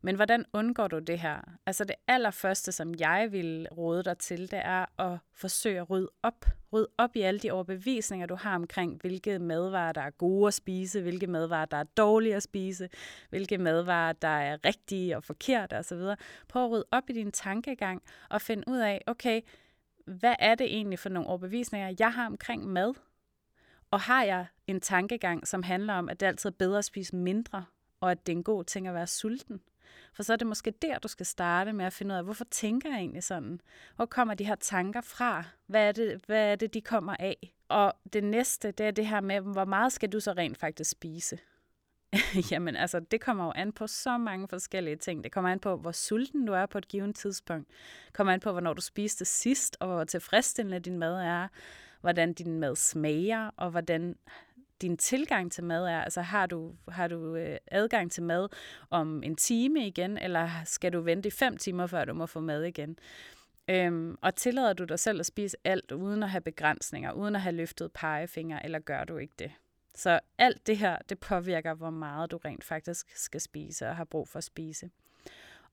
Men 0.00 0.16
hvordan 0.16 0.44
undgår 0.52 0.88
du 0.88 0.98
det 0.98 1.18
her? 1.18 1.40
Altså 1.66 1.84
det 1.84 1.96
allerførste, 2.08 2.72
som 2.72 2.94
jeg 2.98 3.28
vil 3.32 3.68
råde 3.76 4.02
dig 4.02 4.18
til, 4.18 4.50
det 4.50 4.60
er 4.64 5.00
at 5.00 5.18
forsøge 5.34 5.80
at 5.80 5.90
rydde 5.90 6.10
op. 6.22 6.46
Rydde 6.72 6.88
op 6.98 7.16
i 7.16 7.20
alle 7.20 7.40
de 7.40 7.50
overbevisninger, 7.50 8.26
du 8.26 8.34
har 8.34 8.54
omkring, 8.54 9.00
hvilke 9.00 9.38
madvarer, 9.38 9.92
der 9.92 10.00
er 10.00 10.10
gode 10.10 10.46
at 10.46 10.54
spise, 10.54 11.02
hvilke 11.02 11.26
madvarer, 11.26 11.64
der 11.64 11.76
er 11.76 11.84
dårlige 11.84 12.34
at 12.36 12.42
spise, 12.42 12.88
hvilke 13.30 13.58
madvarer, 13.58 14.12
der 14.12 14.28
er 14.28 14.58
rigtige 14.64 15.16
og 15.16 15.24
forkerte 15.24 15.78
osv. 15.78 16.00
Prøv 16.48 16.64
at 16.64 16.70
rydde 16.70 16.86
op 16.90 17.10
i 17.10 17.12
din 17.12 17.32
tankegang 17.32 18.02
og 18.30 18.40
finde 18.40 18.64
ud 18.66 18.78
af, 18.78 19.02
okay, 19.06 19.40
hvad 20.06 20.34
er 20.38 20.54
det 20.54 20.66
egentlig 20.66 20.98
for 20.98 21.08
nogle 21.08 21.28
overbevisninger, 21.28 21.94
jeg 21.98 22.12
har 22.12 22.26
omkring 22.26 22.66
mad? 22.66 22.94
Og 23.90 24.00
har 24.00 24.24
jeg 24.24 24.46
en 24.66 24.80
tankegang, 24.80 25.46
som 25.46 25.62
handler 25.62 25.94
om, 25.94 26.08
at 26.08 26.20
det 26.20 26.26
altid 26.26 26.50
er 26.50 26.54
bedre 26.58 26.78
at 26.78 26.84
spise 26.84 27.16
mindre, 27.16 27.64
og 28.00 28.10
at 28.10 28.26
det 28.26 28.32
er 28.32 28.36
en 28.36 28.44
god 28.44 28.64
ting 28.64 28.88
at 28.88 28.94
være 28.94 29.06
sulten? 29.06 29.60
For 30.14 30.22
så 30.22 30.32
er 30.32 30.36
det 30.36 30.46
måske 30.46 30.70
der, 30.82 30.98
du 30.98 31.08
skal 31.08 31.26
starte 31.26 31.72
med 31.72 31.84
at 31.84 31.92
finde 31.92 32.12
ud 32.12 32.18
af, 32.18 32.24
hvorfor 32.24 32.44
tænker 32.50 32.88
jeg 32.88 32.98
egentlig 32.98 33.22
sådan? 33.22 33.60
Hvor 33.96 34.06
kommer 34.06 34.34
de 34.34 34.44
her 34.44 34.54
tanker 34.54 35.00
fra? 35.00 35.44
Hvad 35.66 35.88
er 35.88 35.92
det, 35.92 36.20
hvad 36.26 36.52
er 36.52 36.56
det 36.56 36.74
de 36.74 36.80
kommer 36.80 37.16
af? 37.18 37.54
Og 37.68 37.92
det 38.12 38.24
næste, 38.24 38.70
det 38.70 38.86
er 38.86 38.90
det 38.90 39.06
her 39.06 39.20
med, 39.20 39.40
hvor 39.40 39.64
meget 39.64 39.92
skal 39.92 40.12
du 40.12 40.20
så 40.20 40.32
rent 40.32 40.58
faktisk 40.58 40.90
spise? 40.90 41.38
Jamen 42.50 42.76
altså, 42.76 43.00
det 43.00 43.20
kommer 43.20 43.44
jo 43.44 43.52
an 43.56 43.72
på 43.72 43.86
så 43.86 44.18
mange 44.18 44.48
forskellige 44.48 44.96
ting. 44.96 45.24
Det 45.24 45.32
kommer 45.32 45.50
an 45.50 45.60
på, 45.60 45.76
hvor 45.76 45.92
sulten 45.92 46.46
du 46.46 46.52
er 46.52 46.66
på 46.66 46.78
et 46.78 46.88
givet 46.88 47.14
tidspunkt. 47.14 47.68
Det 48.06 48.12
kommer 48.12 48.32
an 48.32 48.40
på, 48.40 48.52
hvornår 48.52 48.72
du 48.72 48.80
spiste 48.80 49.24
sidst, 49.24 49.76
og 49.80 49.88
hvor 49.88 50.04
tilfredsstillende 50.04 50.78
din 50.78 50.98
mad 50.98 51.14
er. 51.14 51.48
Hvordan 52.00 52.32
din 52.32 52.60
mad 52.60 52.76
smager, 52.76 53.50
og 53.56 53.70
hvordan 53.70 54.16
din 54.82 54.96
tilgang 54.96 55.52
til 55.52 55.64
mad 55.64 55.86
er. 55.86 56.00
Altså 56.02 56.20
har 56.20 56.46
du, 56.46 56.74
har 56.88 57.08
du 57.08 57.36
øh, 57.36 57.56
adgang 57.66 58.12
til 58.12 58.22
mad 58.22 58.48
om 58.90 59.22
en 59.22 59.36
time 59.36 59.86
igen, 59.86 60.18
eller 60.18 60.50
skal 60.64 60.92
du 60.92 61.00
vente 61.00 61.26
i 61.26 61.30
fem 61.30 61.56
timer, 61.56 61.86
før 61.86 62.04
du 62.04 62.14
må 62.14 62.26
få 62.26 62.40
mad 62.40 62.62
igen? 62.62 62.98
Øhm, 63.68 64.16
og 64.22 64.34
tillader 64.34 64.72
du 64.72 64.84
dig 64.84 64.98
selv 64.98 65.20
at 65.20 65.26
spise 65.26 65.56
alt, 65.64 65.92
uden 65.92 66.22
at 66.22 66.30
have 66.30 66.40
begrænsninger, 66.40 67.12
uden 67.12 67.34
at 67.34 67.40
have 67.40 67.56
løftet 67.56 67.92
pegefinger, 67.92 68.58
eller 68.58 68.78
gør 68.78 69.04
du 69.04 69.16
ikke 69.16 69.34
det? 69.38 69.52
Så 69.94 70.20
alt 70.38 70.66
det 70.66 70.78
her, 70.78 70.98
det 71.08 71.18
påvirker, 71.18 71.74
hvor 71.74 71.90
meget 71.90 72.30
du 72.30 72.36
rent 72.36 72.64
faktisk 72.64 73.06
skal 73.14 73.40
spise 73.40 73.88
og 73.88 73.96
har 73.96 74.04
brug 74.04 74.28
for 74.28 74.38
at 74.38 74.44
spise. 74.44 74.90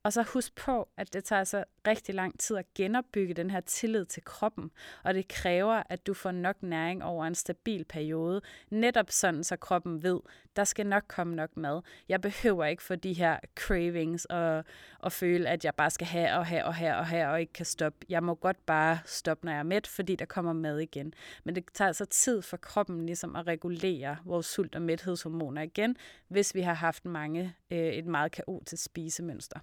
Og 0.06 0.14
så 0.14 0.24
husk 0.24 0.56
på, 0.56 0.90
at 0.98 1.14
det 1.14 1.24
tager 1.24 1.40
altså 1.40 1.64
rigtig 1.88 2.16
lang 2.16 2.40
tid 2.40 2.58
at 2.58 2.74
genopbygge 2.76 3.34
den 3.34 3.50
her 3.50 3.62
tillid 3.62 4.06
til 4.06 4.24
kroppen, 4.24 4.72
og 5.04 5.14
det 5.14 5.28
kræver, 5.28 5.84
at 5.90 6.08
du 6.08 6.14
får 6.14 6.32
nok 6.32 6.64
næring 6.64 7.04
over 7.04 7.26
en 7.26 7.36
stabil 7.36 7.86
periode, 7.86 8.42
netop 8.70 9.12
sådan, 9.12 9.44
så 9.44 9.56
kroppen 9.56 10.04
ved, 10.04 10.20
der 10.56 10.64
skal 10.64 10.86
nok 10.88 11.04
komme 11.08 11.36
nok 11.36 11.58
mad. 11.58 11.82
Jeg 12.10 12.22
behøver 12.22 12.66
ikke 12.66 12.84
få 12.84 12.96
de 12.96 13.14
her 13.14 13.40
cravings 13.56 14.26
og, 14.26 14.64
og 15.00 15.12
føle, 15.12 15.50
at 15.50 15.66
jeg 15.66 15.76
bare 15.76 15.90
skal 15.90 16.08
have 16.08 16.34
og 16.34 16.46
have 16.46 16.66
og 16.66 16.76
have 16.76 16.96
og 16.96 17.06
have 17.06 17.28
og 17.28 17.42
ikke 17.42 17.54
kan 17.54 17.66
stoppe. 17.66 18.06
Jeg 18.10 18.24
må 18.24 18.36
godt 18.36 18.66
bare 18.66 19.00
stoppe, 19.06 19.46
når 19.46 19.52
jeg 19.52 19.60
er 19.60 19.64
mæt, 19.64 19.88
fordi 19.88 20.16
der 20.16 20.26
kommer 20.26 20.54
mad 20.54 20.80
igen. 20.80 21.14
Men 21.44 21.56
det 21.56 21.66
tager 21.74 21.88
altså 21.88 22.06
tid 22.06 22.42
for 22.42 22.58
kroppen 22.58 23.06
ligesom 23.06 23.36
at 23.36 23.48
regulere 23.48 24.18
vores 24.26 24.46
sult- 24.46 24.76
og 24.76 24.82
mæthedshormoner 24.82 25.62
igen, 25.62 25.96
hvis 26.28 26.56
vi 26.56 26.62
har 26.62 26.74
haft 26.74 27.06
mange 27.06 27.56
øh, 27.72 27.78
et 27.78 28.06
meget 28.06 28.32
kaotisk 28.32 28.84
spisemønster. 28.84 29.60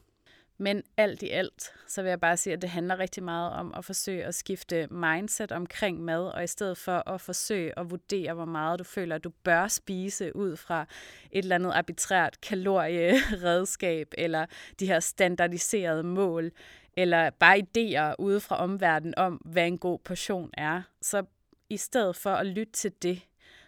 Men 0.63 0.83
alt 0.97 1.23
i 1.23 1.31
alt, 1.31 1.73
så 1.87 2.03
vil 2.03 2.09
jeg 2.09 2.21
bare 2.21 2.37
sige, 2.37 2.53
at 2.53 2.63
det 2.63 2.71
handler 2.71 2.99
rigtig 2.99 3.23
meget 3.23 3.53
om 3.53 3.75
at 3.77 3.85
forsøge 3.85 4.25
at 4.25 4.35
skifte 4.35 4.87
mindset 4.87 5.53
omkring 5.53 6.01
mad, 6.01 6.27
og 6.27 6.45
i 6.45 6.47
stedet 6.47 6.79
for 6.79 7.09
at 7.09 7.21
forsøge 7.21 7.79
at 7.79 7.91
vurdere, 7.91 8.35
hvor 8.35 8.45
meget 8.45 8.79
du 8.79 8.85
føler, 8.85 9.15
at 9.17 9.25
du 9.25 9.31
bør 9.31 9.69
spise 9.69 10.37
ud 10.37 10.57
fra 10.57 10.87
et 11.31 11.39
eller 11.43 11.55
andet 11.55 11.73
arbitrært 11.73 12.41
kalorieredskab, 12.41 14.15
eller 14.19 14.47
de 14.81 14.87
her 14.87 15.01
standardiserede 15.01 16.03
mål, 16.03 16.53
eller 16.97 17.31
bare 17.31 17.59
idéer 17.59 18.15
ude 18.19 18.41
fra 18.41 18.57
omverdenen 18.57 19.15
om, 19.17 19.35
hvad 19.45 19.67
en 19.67 19.79
god 19.79 19.99
portion 19.99 20.51
er. 20.53 20.83
Så 21.03 21.25
i 21.71 21.77
stedet 21.77 22.17
for 22.17 22.31
at 22.31 22.47
lytte 22.47 22.73
til 22.73 22.93
det, 23.03 23.23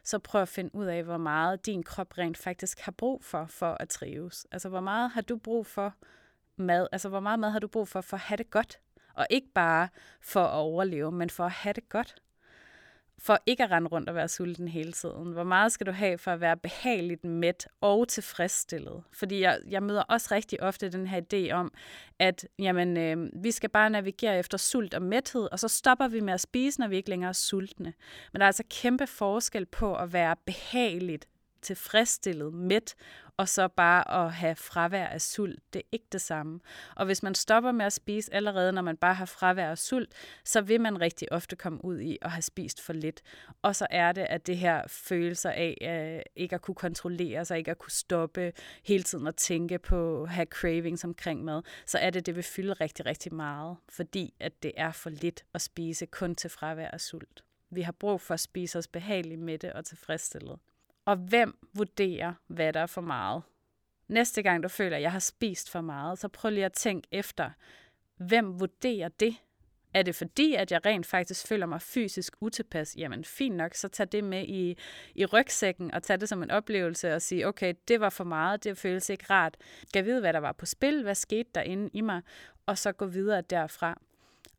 så 0.04 0.18
prøv 0.18 0.42
at 0.42 0.48
finde 0.48 0.74
ud 0.74 0.86
af, 0.86 1.02
hvor 1.02 1.16
meget 1.16 1.66
din 1.66 1.82
krop 1.82 2.18
rent 2.18 2.38
faktisk 2.38 2.80
har 2.80 2.92
brug 2.92 3.24
for, 3.24 3.46
for 3.46 3.76
at 3.80 3.88
trives. 3.88 4.46
Altså, 4.52 4.68
hvor 4.68 4.80
meget 4.80 5.10
har 5.10 5.20
du 5.20 5.36
brug 5.36 5.66
for 5.66 5.94
mad? 6.56 6.86
Altså, 6.92 7.08
hvor 7.08 7.20
meget 7.20 7.38
mad 7.38 7.50
har 7.50 7.58
du 7.58 7.66
brug 7.66 7.88
for, 7.88 8.00
for 8.00 8.16
at 8.16 8.20
have 8.20 8.36
det 8.36 8.50
godt? 8.50 8.80
Og 9.14 9.26
ikke 9.30 9.48
bare 9.54 9.88
for 10.20 10.44
at 10.44 10.58
overleve, 10.58 11.12
men 11.12 11.30
for 11.30 11.44
at 11.44 11.52
have 11.52 11.72
det 11.72 11.88
godt. 11.88 12.14
For 13.18 13.38
ikke 13.46 13.64
at 13.64 13.70
rende 13.70 13.88
rundt 13.88 14.08
og 14.08 14.14
være 14.14 14.28
sulten 14.28 14.68
hele 14.68 14.92
tiden. 14.92 15.32
Hvor 15.32 15.44
meget 15.44 15.72
skal 15.72 15.86
du 15.86 15.92
have 15.92 16.18
for 16.18 16.30
at 16.30 16.40
være 16.40 16.56
behageligt 16.56 17.24
mæt 17.24 17.68
og 17.80 18.08
tilfredsstillet? 18.08 19.02
Fordi 19.12 19.40
jeg, 19.40 19.60
jeg 19.70 19.82
møder 19.82 20.02
også 20.02 20.28
rigtig 20.34 20.62
ofte 20.62 20.88
den 20.88 21.06
her 21.06 21.20
idé 21.32 21.52
om, 21.52 21.72
at 22.18 22.48
jamen, 22.58 22.96
øh, 22.96 23.30
vi 23.42 23.50
skal 23.50 23.70
bare 23.70 23.90
navigere 23.90 24.38
efter 24.38 24.58
sult 24.58 24.94
og 24.94 25.02
mæthed, 25.02 25.48
og 25.52 25.58
så 25.58 25.68
stopper 25.68 26.08
vi 26.08 26.20
med 26.20 26.34
at 26.34 26.40
spise, 26.40 26.80
når 26.80 26.88
vi 26.88 26.96
ikke 26.96 27.10
længere 27.10 27.28
er 27.28 27.32
sultne. 27.32 27.92
Men 28.32 28.40
der 28.40 28.44
er 28.44 28.48
altså 28.48 28.64
kæmpe 28.70 29.06
forskel 29.06 29.66
på 29.66 29.96
at 29.96 30.12
være 30.12 30.36
behageligt 30.46 31.28
tilfredsstillet, 31.62 32.54
mæt, 32.54 32.94
og 33.36 33.48
så 33.48 33.68
bare 33.68 34.24
at 34.24 34.32
have 34.32 34.56
fravær 34.56 35.06
af 35.06 35.20
sult, 35.20 35.60
det 35.72 35.78
er 35.78 35.88
ikke 35.92 36.06
det 36.12 36.20
samme. 36.20 36.60
Og 36.96 37.06
hvis 37.06 37.22
man 37.22 37.34
stopper 37.34 37.72
med 37.72 37.86
at 37.86 37.92
spise 37.92 38.34
allerede, 38.34 38.72
når 38.72 38.82
man 38.82 38.96
bare 38.96 39.14
har 39.14 39.24
fravær 39.24 39.70
af 39.70 39.78
sult, 39.78 40.12
så 40.44 40.60
vil 40.60 40.80
man 40.80 41.00
rigtig 41.00 41.32
ofte 41.32 41.56
komme 41.56 41.84
ud 41.84 42.00
i 42.00 42.18
at 42.22 42.30
have 42.30 42.42
spist 42.42 42.80
for 42.80 42.92
lidt. 42.92 43.22
Og 43.62 43.76
så 43.76 43.86
er 43.90 44.12
det, 44.12 44.22
at 44.22 44.46
det 44.46 44.56
her 44.56 44.82
følelser 44.86 45.50
af 45.50 45.76
øh, 45.82 46.22
ikke 46.36 46.54
at 46.54 46.62
kunne 46.62 46.74
kontrollere 46.74 47.44
sig, 47.44 47.58
ikke 47.58 47.70
at 47.70 47.78
kunne 47.78 47.92
stoppe 47.92 48.52
hele 48.84 49.02
tiden 49.02 49.26
at 49.26 49.36
tænke 49.36 49.78
på 49.78 50.22
at 50.22 50.28
have 50.28 50.46
cravings 50.46 51.04
omkring 51.04 51.44
mad, 51.44 51.62
så 51.86 51.98
er 51.98 52.10
det, 52.10 52.26
det 52.26 52.36
vil 52.36 52.44
fylde 52.44 52.72
rigtig, 52.72 53.06
rigtig 53.06 53.34
meget, 53.34 53.76
fordi 53.88 54.34
at 54.40 54.62
det 54.62 54.72
er 54.76 54.92
for 54.92 55.10
lidt 55.10 55.44
at 55.54 55.62
spise 55.62 56.06
kun 56.06 56.34
til 56.34 56.50
fravær 56.50 56.88
af 56.88 57.00
sult. 57.00 57.44
Vi 57.70 57.82
har 57.82 57.92
brug 57.92 58.20
for 58.20 58.34
at 58.34 58.40
spise 58.40 58.78
os 58.78 58.88
behageligt 58.88 59.40
med 59.40 59.58
det 59.58 59.72
og 59.72 59.84
tilfredsstillet. 59.84 60.58
Og 61.04 61.16
hvem 61.16 61.58
vurderer, 61.74 62.34
hvad 62.46 62.72
der 62.72 62.80
er 62.80 62.86
for 62.86 63.00
meget? 63.00 63.42
Næste 64.08 64.42
gang 64.42 64.62
du 64.62 64.68
føler, 64.68 64.96
at 64.96 65.02
jeg 65.02 65.12
har 65.12 65.18
spist 65.18 65.70
for 65.70 65.80
meget, 65.80 66.18
så 66.18 66.28
prøv 66.28 66.50
lige 66.50 66.64
at 66.64 66.72
tænke 66.72 67.08
efter, 67.10 67.50
hvem 68.16 68.60
vurderer 68.60 69.08
det? 69.08 69.36
Er 69.94 70.02
det 70.02 70.14
fordi, 70.14 70.54
at 70.54 70.72
jeg 70.72 70.86
rent 70.86 71.06
faktisk 71.06 71.46
føler 71.46 71.66
mig 71.66 71.82
fysisk 71.82 72.36
utilpas? 72.40 72.96
Jamen 72.96 73.24
fint 73.24 73.56
nok, 73.56 73.74
så 73.74 73.88
tag 73.88 74.06
det 74.12 74.24
med 74.24 74.44
i, 74.48 74.78
i 75.14 75.26
rygsækken 75.26 75.94
og 75.94 76.02
tag 76.02 76.20
det 76.20 76.28
som 76.28 76.42
en 76.42 76.50
oplevelse 76.50 77.14
og 77.14 77.22
sige, 77.22 77.46
okay, 77.46 77.74
det 77.88 78.00
var 78.00 78.10
for 78.10 78.24
meget, 78.24 78.64
det 78.64 78.78
føles 78.78 79.10
ikke 79.10 79.24
rart. 79.30 79.56
Kan 79.94 80.04
vide, 80.04 80.20
hvad 80.20 80.32
der 80.32 80.38
var 80.38 80.52
på 80.52 80.66
spil, 80.66 81.02
hvad 81.02 81.14
skete 81.14 81.50
der 81.54 81.62
inde 81.62 81.90
i 81.92 82.00
mig, 82.00 82.22
og 82.66 82.78
så 82.78 82.92
gå 82.92 83.06
videre 83.06 83.40
derfra. 83.40 84.00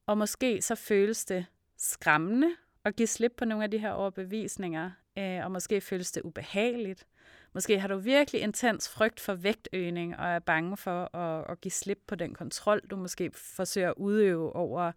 Og 0.05 0.17
måske 0.17 0.61
så 0.61 0.75
føles 0.75 1.25
det 1.25 1.45
skræmmende 1.77 2.55
at 2.85 2.95
give 2.95 3.07
slip 3.07 3.31
på 3.37 3.45
nogle 3.45 3.63
af 3.63 3.71
de 3.71 3.77
her 3.77 3.91
overbevisninger, 3.91 4.91
øh, 5.17 5.45
og 5.45 5.51
måske 5.51 5.81
føles 5.81 6.11
det 6.11 6.21
ubehageligt. 6.23 7.05
Måske 7.53 7.79
har 7.79 7.87
du 7.87 7.97
virkelig 7.97 8.41
intens 8.41 8.89
frygt 8.89 9.19
for 9.19 9.33
vægtøgning 9.33 10.19
og 10.19 10.25
er 10.25 10.39
bange 10.39 10.77
for 10.77 11.15
at, 11.15 11.45
at 11.51 11.61
give 11.61 11.71
slip 11.71 11.99
på 12.07 12.15
den 12.15 12.33
kontrol, 12.33 12.81
du 12.91 12.95
måske 12.95 13.31
forsøger 13.33 13.89
at 13.89 13.93
udøve 13.97 14.55
over 14.55 14.91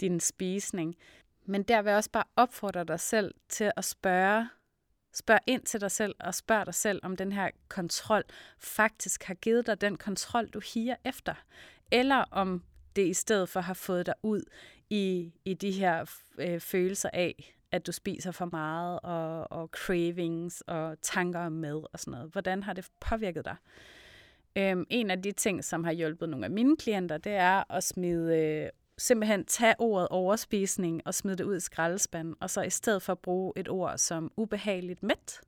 din 0.00 0.20
spisning. 0.20 0.96
Men 1.46 1.62
der 1.62 1.82
vil 1.82 1.90
jeg 1.90 1.96
også 1.96 2.10
bare 2.10 2.24
opfordre 2.36 2.84
dig 2.84 3.00
selv 3.00 3.34
til 3.48 3.72
at 3.76 3.84
spørge, 3.84 4.48
spørg 5.14 5.38
ind 5.46 5.62
til 5.62 5.80
dig 5.80 5.90
selv 5.90 6.14
og 6.20 6.34
spørg 6.34 6.66
dig 6.66 6.74
selv, 6.74 7.00
om 7.02 7.16
den 7.16 7.32
her 7.32 7.50
kontrol 7.68 8.22
faktisk 8.58 9.24
har 9.24 9.34
givet 9.34 9.66
dig 9.66 9.80
den 9.80 9.96
kontrol, 9.96 10.46
du 10.48 10.60
higer 10.74 10.96
efter. 11.04 11.34
Eller 11.90 12.24
om 12.30 12.62
det 12.96 13.06
i 13.06 13.14
stedet 13.14 13.48
for 13.48 13.60
har 13.60 13.74
fået 13.74 14.06
dig 14.06 14.14
ud 14.22 14.42
i, 14.90 15.32
i 15.44 15.54
de 15.54 15.70
her 15.70 16.04
øh, 16.38 16.60
følelser 16.60 17.10
af, 17.12 17.54
at 17.72 17.86
du 17.86 17.92
spiser 17.92 18.30
for 18.30 18.48
meget, 18.52 19.00
og, 19.02 19.52
og 19.52 19.68
cravings, 19.68 20.60
og 20.60 20.96
tanker 21.02 21.40
om 21.40 21.52
mad 21.52 21.84
og 21.92 22.00
sådan 22.00 22.12
noget. 22.12 22.32
Hvordan 22.32 22.62
har 22.62 22.72
det 22.72 22.88
påvirket 23.00 23.44
dig? 23.44 23.56
Øhm, 24.56 24.86
en 24.90 25.10
af 25.10 25.22
de 25.22 25.32
ting, 25.32 25.64
som 25.64 25.84
har 25.84 25.92
hjulpet 25.92 26.28
nogle 26.28 26.44
af 26.44 26.50
mine 26.50 26.76
klienter, 26.76 27.18
det 27.18 27.32
er 27.32 27.72
at 27.72 27.84
smide, 27.84 28.38
øh, 28.38 28.68
simpelthen 28.98 29.44
tage 29.44 29.74
ordet 29.78 30.08
overspisning 30.08 31.02
og 31.04 31.14
smide 31.14 31.36
det 31.36 31.44
ud 31.44 31.56
i 31.56 31.60
skraldespanden, 31.60 32.34
og 32.40 32.50
så 32.50 32.62
i 32.62 32.70
stedet 32.70 33.02
for 33.02 33.12
at 33.12 33.18
bruge 33.18 33.52
et 33.56 33.68
ord 33.68 33.98
som 33.98 34.32
ubehageligt 34.36 35.02
mæt. 35.02 35.40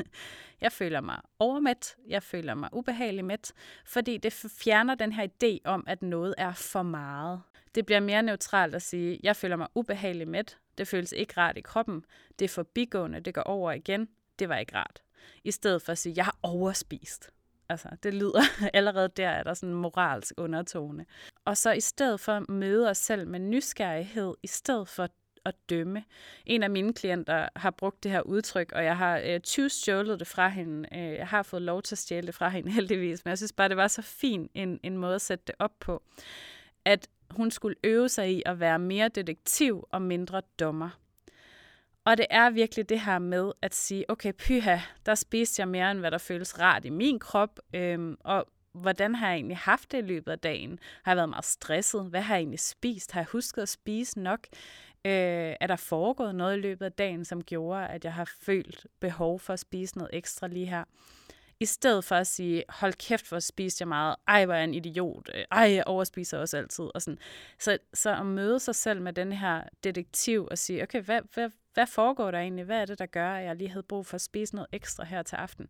jeg 0.60 0.72
føler 0.72 1.00
mig 1.00 1.20
overmæt, 1.38 1.96
jeg 2.08 2.22
føler 2.22 2.54
mig 2.54 2.68
ubehageligt 2.72 3.26
mæt, 3.26 3.52
fordi 3.86 4.16
det 4.16 4.32
fjerner 4.32 4.94
den 4.94 5.12
her 5.12 5.26
idé 5.26 5.58
om, 5.64 5.84
at 5.86 6.02
noget 6.02 6.34
er 6.38 6.52
for 6.52 6.82
meget. 6.82 7.40
Det 7.74 7.86
bliver 7.86 8.00
mere 8.00 8.22
neutralt 8.22 8.74
at 8.74 8.82
sige, 8.82 9.20
jeg 9.22 9.36
føler 9.36 9.56
mig 9.56 9.68
ubehageligt 9.74 10.30
mæt, 10.30 10.58
det 10.78 10.88
føles 10.88 11.12
ikke 11.12 11.34
rart 11.36 11.56
i 11.56 11.60
kroppen. 11.60 12.04
Det 12.38 12.44
er 12.44 12.48
forbigående. 12.48 13.20
Det 13.20 13.34
går 13.34 13.42
over 13.42 13.72
igen. 13.72 14.08
Det 14.38 14.48
var 14.48 14.56
ikke 14.56 14.76
rart. 14.76 15.02
I 15.44 15.50
stedet 15.50 15.82
for 15.82 15.92
at 15.92 15.98
sige, 15.98 16.12
jeg 16.16 16.24
har 16.24 16.38
overspist. 16.42 17.30
Altså, 17.68 17.88
det 18.02 18.14
lyder 18.14 18.42
allerede 18.74 19.08
der, 19.08 19.28
er 19.28 19.42
der 19.42 19.54
sådan 19.54 19.68
en 19.74 19.80
moralsk 19.80 20.34
undertone. 20.36 21.06
Og 21.44 21.56
så 21.56 21.72
i 21.72 21.80
stedet 21.80 22.20
for 22.20 22.32
at 22.32 22.48
møde 22.48 22.90
os 22.90 22.98
selv 22.98 23.28
med 23.28 23.40
nysgerrighed, 23.40 24.34
i 24.42 24.46
stedet 24.46 24.88
for 24.88 25.08
at 25.44 25.54
dømme. 25.70 26.04
En 26.46 26.62
af 26.62 26.70
mine 26.70 26.92
klienter 26.94 27.48
har 27.56 27.70
brugt 27.70 28.02
det 28.02 28.10
her 28.10 28.20
udtryk, 28.20 28.72
og 28.72 28.84
jeg 28.84 28.96
har 28.96 29.20
øh, 29.24 29.40
tyvstjålet 29.40 30.20
det 30.20 30.26
fra 30.26 30.48
hende. 30.48 30.88
Øh, 30.92 31.14
jeg 31.14 31.28
har 31.28 31.42
fået 31.42 31.62
lov 31.62 31.82
til 31.82 31.94
at 31.94 31.98
stjæle 31.98 32.26
det 32.26 32.34
fra 32.34 32.48
hende 32.48 32.70
heldigvis, 32.78 33.24
men 33.24 33.30
jeg 33.30 33.38
synes 33.38 33.52
bare, 33.52 33.68
det 33.68 33.76
var 33.76 33.88
så 33.88 34.02
fin 34.02 34.50
en, 34.54 34.80
en 34.82 34.96
måde 34.96 35.14
at 35.14 35.22
sætte 35.22 35.44
det 35.46 35.54
op 35.58 35.72
på. 35.80 36.02
At 36.84 37.08
hun 37.30 37.50
skulle 37.50 37.76
øve 37.84 38.08
sig 38.08 38.32
i 38.32 38.42
at 38.46 38.60
være 38.60 38.78
mere 38.78 39.08
detektiv 39.08 39.84
og 39.90 40.02
mindre 40.02 40.42
dommer. 40.60 40.90
Og 42.04 42.16
det 42.16 42.26
er 42.30 42.50
virkelig 42.50 42.88
det 42.88 43.00
her 43.00 43.18
med 43.18 43.52
at 43.62 43.74
sige, 43.74 44.10
okay, 44.10 44.32
pyha, 44.32 44.78
der 45.06 45.14
spiste 45.14 45.60
jeg 45.60 45.68
mere, 45.68 45.90
end 45.90 45.98
hvad 45.98 46.10
der 46.10 46.18
føles 46.18 46.60
rart 46.60 46.84
i 46.84 46.90
min 46.90 47.18
krop, 47.18 47.58
øhm, 47.74 48.16
og 48.20 48.46
hvordan 48.72 49.14
har 49.14 49.28
jeg 49.28 49.36
egentlig 49.36 49.56
haft 49.56 49.92
det 49.92 49.98
i 49.98 50.06
løbet 50.06 50.32
af 50.32 50.38
dagen? 50.38 50.78
Har 51.02 51.12
jeg 51.12 51.16
været 51.16 51.28
meget 51.28 51.44
stresset? 51.44 52.04
Hvad 52.04 52.20
har 52.20 52.34
jeg 52.34 52.40
egentlig 52.40 52.60
spist? 52.60 53.12
Har 53.12 53.20
jeg 53.20 53.26
husket 53.32 53.62
at 53.62 53.68
spise 53.68 54.20
nok? 54.20 54.46
Øh, 55.04 55.54
er 55.60 55.66
der 55.66 55.76
foregået 55.76 56.34
noget 56.34 56.56
i 56.56 56.60
løbet 56.60 56.86
af 56.86 56.92
dagen, 56.92 57.24
som 57.24 57.44
gjorde, 57.44 57.88
at 57.88 58.04
jeg 58.04 58.14
har 58.14 58.30
følt 58.40 58.86
behov 59.00 59.40
for 59.40 59.52
at 59.52 59.60
spise 59.60 59.98
noget 59.98 60.10
ekstra 60.12 60.46
lige 60.46 60.66
her? 60.66 60.84
I 61.60 61.64
stedet 61.64 62.04
for 62.04 62.14
at 62.14 62.26
sige, 62.26 62.64
hold 62.68 62.92
kæft, 62.92 63.28
hvor 63.28 63.38
spiste 63.38 63.82
jeg 63.82 63.88
meget. 63.88 64.16
Ej, 64.28 64.44
hvor 64.44 64.54
er 64.54 64.58
jeg 64.58 64.64
en 64.64 64.74
idiot. 64.74 65.30
Ej, 65.50 65.72
jeg 65.74 65.82
overspiser 65.86 66.38
også 66.38 66.56
altid. 66.56 66.84
Og 66.94 67.02
sådan. 67.02 67.18
Så, 67.58 67.78
så 67.94 68.16
at 68.16 68.26
møde 68.26 68.60
sig 68.60 68.74
selv 68.74 69.02
med 69.02 69.12
den 69.12 69.32
her 69.32 69.62
detektiv 69.84 70.48
og 70.50 70.58
sige, 70.58 70.82
okay, 70.82 71.02
hvad, 71.02 71.20
hvad, 71.34 71.50
hvad 71.74 71.86
foregår 71.86 72.30
der 72.30 72.38
egentlig? 72.38 72.64
Hvad 72.64 72.80
er 72.80 72.84
det, 72.84 72.98
der 72.98 73.06
gør, 73.06 73.30
at 73.32 73.44
jeg 73.44 73.56
lige 73.56 73.70
havde 73.70 73.82
brug 73.82 74.06
for 74.06 74.14
at 74.14 74.20
spise 74.20 74.54
noget 74.54 74.68
ekstra 74.72 75.04
her 75.04 75.22
til 75.22 75.36
aften? 75.36 75.68